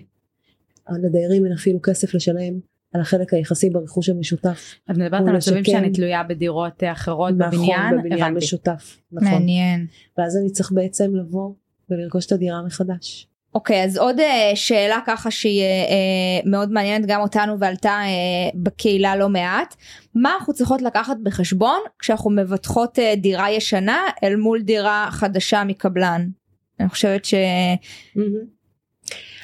לדיירים 1.02 1.44
אין 1.44 1.52
אפילו 1.52 1.82
כסף 1.82 2.14
לשלם 2.14 2.60
על 2.94 3.00
החלק 3.00 3.34
היחסי 3.34 3.70
ברכוש 3.70 4.08
המשותף. 4.08 4.74
את 4.90 4.96
מדברת 4.96 5.28
על 5.28 5.36
מצבים 5.36 5.64
שאני 5.64 5.92
תלויה 5.92 6.22
בדירות 6.22 6.82
אחרות 6.84 7.34
נכון, 7.38 7.58
בבניין? 7.58 7.98
בבניין 7.98 8.22
הבנתי. 8.22 8.44
משותף. 8.44 9.00
נכון. 9.12 9.28
מעניין. 9.28 9.86
ואז 10.18 10.36
אני 10.36 10.50
צריך 10.50 10.72
בעצם 10.72 11.16
לבוא 11.16 11.52
ולרכוש 11.90 12.26
את 12.26 12.32
הדירה 12.32 12.62
מחדש. 12.62 13.28
אוקיי 13.54 13.84
אז 13.84 13.96
עוד 13.96 14.20
אה, 14.20 14.52
שאלה 14.54 14.98
ככה 15.06 15.30
שהיא 15.30 15.62
אה, 15.62 16.50
מאוד 16.50 16.72
מעניינת 16.72 17.06
גם 17.06 17.20
אותנו 17.20 17.58
ועלתה 17.58 17.90
אה, 17.90 18.50
בקהילה 18.54 19.16
לא 19.16 19.28
מעט 19.28 19.74
מה 20.14 20.34
אנחנו 20.38 20.54
צריכות 20.54 20.82
לקחת 20.82 21.16
בחשבון 21.22 21.78
כשאנחנו 21.98 22.30
מבטחות 22.30 22.98
אה, 22.98 23.14
דירה 23.16 23.50
ישנה 23.50 24.02
אל 24.24 24.36
מול 24.36 24.62
דירה 24.62 25.08
חדשה 25.10 25.64
מקבלן. 25.64 26.28
אני 26.80 26.88
חושבת 26.88 27.24
ש... 27.24 27.34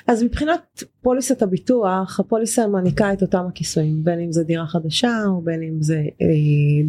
אז 0.07 0.23
מבחינת 0.23 0.83
פוליסת 1.03 1.43
הביטוח, 1.43 2.21
הפוליסה 2.21 2.67
מעניקה 2.67 3.13
את 3.13 3.23
אותם 3.23 3.45
הכיסויים, 3.49 4.05
בין 4.05 4.21
אם 4.21 4.33
זה 4.33 4.45
דירה 4.45 4.67
חדשה 4.67 5.23
או 5.27 5.41
בין 5.41 5.63
אם 5.63 5.83
זה 5.83 5.97
אה, 5.97 6.27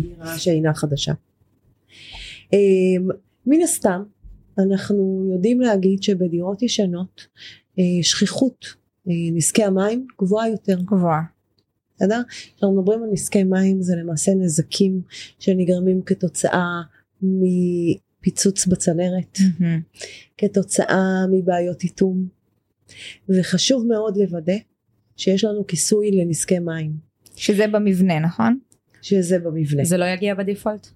דירה 0.01 0.37
שאינה 0.37 0.73
חדשה. 0.73 1.13
אה, 2.53 2.59
מן 3.45 3.61
הסתם, 3.61 4.03
אנחנו 4.59 5.29
יודעים 5.33 5.61
להגיד 5.61 6.03
שבדירות 6.03 6.61
ישנות, 6.61 7.27
אה, 7.79 7.83
שכיחות 8.01 8.65
אה, 9.07 9.13
נזקי 9.33 9.63
המים 9.63 10.07
גבוהה 10.21 10.49
יותר. 10.49 10.81
גבוהה. 10.81 11.21
בסדר? 11.95 12.21
כשאנחנו 12.57 12.81
מדברים 12.81 13.03
על 13.03 13.09
נזקי 13.11 13.43
מים 13.43 13.81
זה 13.81 13.95
למעשה 13.95 14.31
נזקים 14.39 15.01
שנגרמים 15.39 16.01
כתוצאה 16.01 16.81
מפיצוץ 17.21 18.67
בצנרת, 18.67 19.37
מהמם. 19.59 19.81
כתוצאה 20.37 21.25
מבעיות 21.31 21.83
איתום 21.83 22.27
וחשוב 23.29 23.85
מאוד 23.87 24.17
לוודא 24.17 24.57
שיש 25.17 25.43
לנו 25.43 25.67
כיסוי 25.67 26.11
לנזקי 26.11 26.59
מים 26.59 26.91
שזה 27.35 27.67
במבנה 27.67 28.19
נכון? 28.19 28.59
שזה 29.01 29.39
במבנה. 29.39 29.85
זה 29.85 29.97
לא 29.97 30.05
יגיע 30.05 30.35
בדיפולט? 30.35 30.87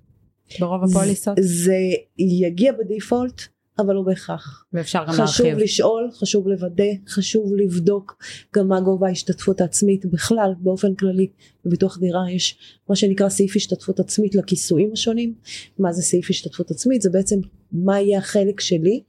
ברוב 0.60 0.84
הפוליסות? 0.84 1.38
זה 1.42 1.78
יגיע 2.18 2.72
בדיפולט 2.80 3.42
אבל 3.80 3.96
לא 3.96 4.02
בהכרח. 4.02 4.66
ואפשר 4.74 5.04
גם 5.08 5.14
חשוב 5.14 5.46
להרחיב. 5.46 5.64
לשאול, 5.64 6.10
חשוב 6.14 6.48
לוודא, 6.48 6.84
חשוב 7.08 7.54
לבדוק 7.56 8.24
גם 8.56 8.68
מה 8.68 8.82
גובה 8.82 9.08
ההשתתפות 9.08 9.62
העצמית 9.62 10.06
בכלל 10.06 10.54
באופן 10.60 10.96
כללי 10.96 11.28
בביטוח 11.66 12.00
דירה 12.00 12.32
יש 12.32 12.58
מה 12.90 12.96
שנקרא 12.96 13.30
סעיף 13.30 13.56
השתתפות 13.56 14.00
עצמית 14.00 14.36
לכיסויים 14.36 14.90
השונים 14.94 15.34
מה 15.80 15.94
זה 15.94 16.02
סעיף 16.02 16.30
השתתפות 16.30 16.72
עצמית 16.72 17.02
זה 17.02 17.10
בעצם 17.10 17.40
מה 17.72 18.00
יהיה 18.00 18.20
החלק 18.20 18.60
שלי 18.60 19.04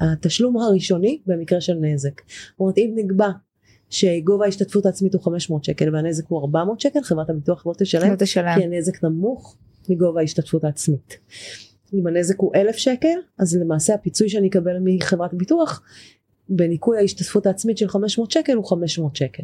התשלום 0.00 0.56
הראשוני 0.56 1.20
במקרה 1.26 1.60
של 1.60 1.74
נזק. 1.74 2.20
זאת 2.26 2.60
אומרת 2.60 2.78
אם 2.78 2.92
נקבע 2.94 3.28
שגובה 3.90 4.44
ההשתתפות 4.44 4.86
העצמית 4.86 5.14
הוא 5.14 5.22
500 5.22 5.64
שקל 5.64 5.94
והנזק 5.94 6.24
הוא 6.28 6.40
400 6.40 6.80
שקל 6.80 7.02
חברת 7.02 7.30
הביטוח 7.30 7.66
לא 7.66 7.72
תשלם 7.78 8.10
לא 8.10 8.16
תשלם. 8.16 8.58
כי 8.58 8.64
הנזק 8.64 9.04
נמוך 9.04 9.56
מגובה 9.90 10.20
ההשתתפות 10.20 10.64
העצמית. 10.64 11.18
אם 11.94 12.06
הנזק 12.06 12.38
הוא 12.38 12.52
אלף 12.54 12.76
שקל 12.76 13.18
אז 13.38 13.56
למעשה 13.56 13.94
הפיצוי 13.94 14.28
שאני 14.28 14.48
אקבל 14.48 14.76
מחברת 14.84 15.32
הביטוח 15.32 15.82
בניכוי 16.48 16.98
ההשתתפות 16.98 17.46
העצמית 17.46 17.78
של 17.78 17.88
500 17.88 18.30
שקל 18.30 18.52
הוא 18.52 18.64
500 18.64 19.16
שקל. 19.16 19.42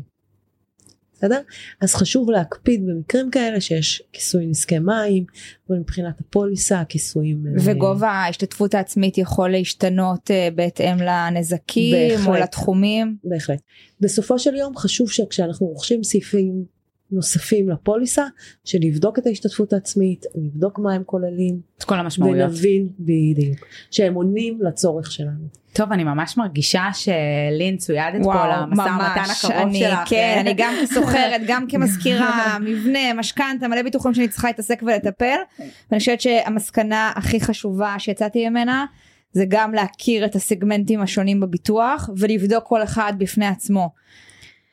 בסדר? 1.20 1.40
אז 1.81 1.94
חשוב 1.94 2.31
להקפיד 2.31 2.87
במקרים 2.87 3.31
כאלה 3.31 3.61
שיש 3.61 4.03
כיסוי 4.12 4.46
נזקי 4.46 4.79
מים 4.79 5.24
ומבחינת 5.70 6.20
הפוליסה 6.20 6.81
הכיסויים 6.81 7.44
אה, 7.46 7.53
וגובה 7.64 8.09
ההשתתפות 8.09 8.74
העצמית 8.74 9.18
יכול 9.18 9.50
להשתנות 9.50 10.31
אה, 10.31 10.48
בהתאם 10.55 10.96
לנזקים 10.98 12.11
או 12.11 12.16
בהחלט. 12.16 12.42
לתחומים. 12.42 13.16
בהחלט. 13.24 13.61
בסופו 14.00 14.38
של 14.38 14.55
יום 14.55 14.76
חשוב 14.76 15.11
שכשאנחנו 15.11 15.66
רוכשים 15.66 16.05
סעיפים 16.05 16.64
נוספים 17.12 17.68
לפוליסה 17.68 18.27
שנבדוק 18.64 19.18
את 19.18 19.27
ההשתתפות 19.27 19.73
העצמית 19.73 20.27
נבדוק 20.35 20.79
מה 20.79 20.92
הם 20.92 21.03
כוללים 21.07 21.61
את 21.79 21.85
כל 21.85 21.99
המשמעויות. 21.99 22.51
ונבין 22.51 22.88
בדיוק 22.99 23.59
שהם 23.90 24.14
עונים 24.14 24.59
לצורך 24.62 25.12
שלנו. 25.12 25.61
טוב, 25.73 25.92
אני 25.92 26.05
ממש 26.05 26.37
מרגישה 26.37 26.88
שלין 26.92 27.77
צוידת 27.77 28.23
פה 28.23 28.46
למשא 28.46 28.81
ומתן 28.81 29.31
הקרוב 29.31 29.68
אני, 29.68 29.79
שלך. 29.79 29.99
כן, 30.07 30.37
אני 30.40 30.55
גם 30.57 30.75
כסוחרת, 30.83 31.40
גם 31.46 31.66
כמזכירה, 31.68 32.57
מבנה, 32.66 33.14
משכנתה, 33.14 33.68
מלא 33.68 33.83
ביטוחים 33.83 34.14
שאני 34.14 34.29
צריכה 34.29 34.49
להתעסק 34.49 34.83
ולטפל. 34.87 35.37
ואני 35.90 35.99
חושבת 35.99 36.20
שהמסקנה 36.20 37.12
הכי 37.16 37.40
חשובה 37.40 37.94
שיצאתי 37.99 38.49
ממנה, 38.49 38.85
זה 39.33 39.44
גם 39.49 39.75
להכיר 39.75 40.25
את 40.25 40.35
הסגמנטים 40.35 41.01
השונים 41.01 41.40
בביטוח, 41.40 42.11
ולבדוק 42.16 42.64
כל 42.64 42.83
אחד 42.83 43.12
בפני 43.18 43.46
עצמו. 43.46 43.90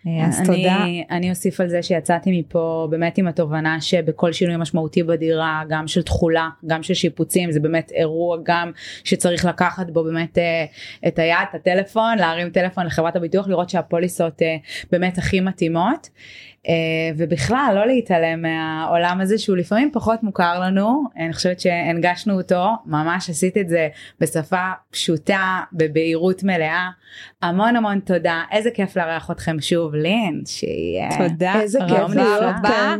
אה, 0.07 0.27
אז 0.27 0.39
אני, 0.39 0.45
תודה. 0.45 0.85
אני 1.11 1.29
אוסיף 1.29 1.59
על 1.59 1.69
זה 1.69 1.83
שיצאתי 1.83 2.39
מפה 2.39 2.87
באמת 2.91 3.17
עם 3.17 3.27
התובנה 3.27 3.81
שבכל 3.81 4.33
שינוי 4.33 4.57
משמעותי 4.57 5.03
בדירה, 5.03 5.63
גם 5.69 5.87
של 5.87 6.01
תכולה, 6.01 6.49
גם 6.65 6.83
של 6.83 6.93
שיפוצים, 6.93 7.51
זה 7.51 7.59
באמת 7.59 7.91
אירוע 7.91 8.37
גם 8.43 8.71
שצריך 9.03 9.45
לקחת 9.45 9.89
בו 9.89 10.03
באמת 10.03 10.37
אה, 10.37 10.65
את 11.07 11.19
היד, 11.19 11.37
את 11.49 11.55
הטלפון, 11.55 12.17
להרים 12.17 12.49
טלפון 12.49 12.85
לחברת 12.85 13.15
הביטוח, 13.15 13.47
לראות 13.47 13.69
שהפוליסות 13.69 14.41
אה, 14.41 14.55
באמת 14.91 15.17
הכי 15.17 15.39
מתאימות. 15.39 16.09
אה, 16.67 16.73
ובכלל 17.17 17.71
לא 17.75 17.87
להתעלם 17.87 18.41
מהעולם 18.41 19.21
הזה 19.21 19.37
שהוא 19.37 19.57
לפעמים 19.57 19.89
פחות 19.93 20.23
מוכר 20.23 20.59
לנו, 20.59 21.03
אני 21.17 21.33
חושבת 21.33 21.59
שהנגשנו 21.59 22.37
אותו, 22.37 22.67
ממש 22.85 23.29
עשית 23.29 23.57
את 23.57 23.69
זה 23.69 23.87
בשפה 24.19 24.71
פשוטה, 24.91 25.61
בבהירות 25.73 26.43
מלאה. 26.43 26.89
המון 27.41 27.75
המון 27.75 27.99
תודה, 27.99 28.43
איזה 28.51 28.71
כיף 28.71 28.97
לארח 28.97 29.31
אתכם 29.31 29.61
שוב, 29.61 29.95
לין, 30.01 30.41
שיהיה... 30.45 31.09
תודה 31.29 31.53
רבה. 32.39 32.95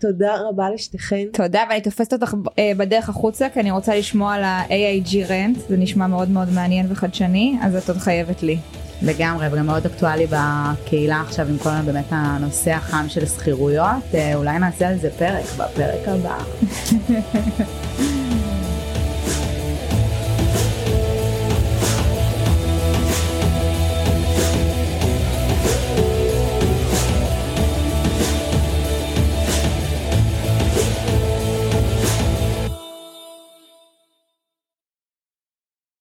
תודה 0.00 0.36
רבה 0.48 0.70
לשתיכן. 0.74 1.24
תודה 1.32 1.62
ואני 1.70 1.80
תופסת 1.80 2.12
אותך 2.12 2.34
בדרך 2.76 3.08
החוצה 3.08 3.48
כי 3.54 3.60
אני 3.60 3.70
רוצה 3.70 3.96
לשמוע 3.96 4.34
על 4.34 4.44
ה-AIG 4.44 5.16
רנט 5.28 5.58
זה 5.68 5.76
נשמע 5.76 6.06
מאוד 6.06 6.30
מאוד 6.30 6.48
מעניין 6.54 6.86
וחדשני 6.88 7.58
אז 7.62 7.76
את 7.76 7.88
עוד 7.88 7.98
חייבת 7.98 8.42
לי. 8.42 8.58
לגמרי, 9.02 9.46
וגם 9.52 9.66
מאוד 9.66 9.86
אקטואלי 9.86 10.26
בקהילה 10.26 11.20
עכשיו 11.20 11.48
עם 11.48 11.58
כל 11.58 11.70
באמת 11.86 12.04
הנושא 12.10 12.70
החם 12.70 13.04
של 13.08 13.26
שכירויות, 13.26 14.14
אולי 14.34 14.58
נעשה 14.58 14.88
על 14.88 14.98
זה 14.98 15.10
פרק 15.10 15.44
בפרק 15.56 16.08
הבא. 16.08 16.38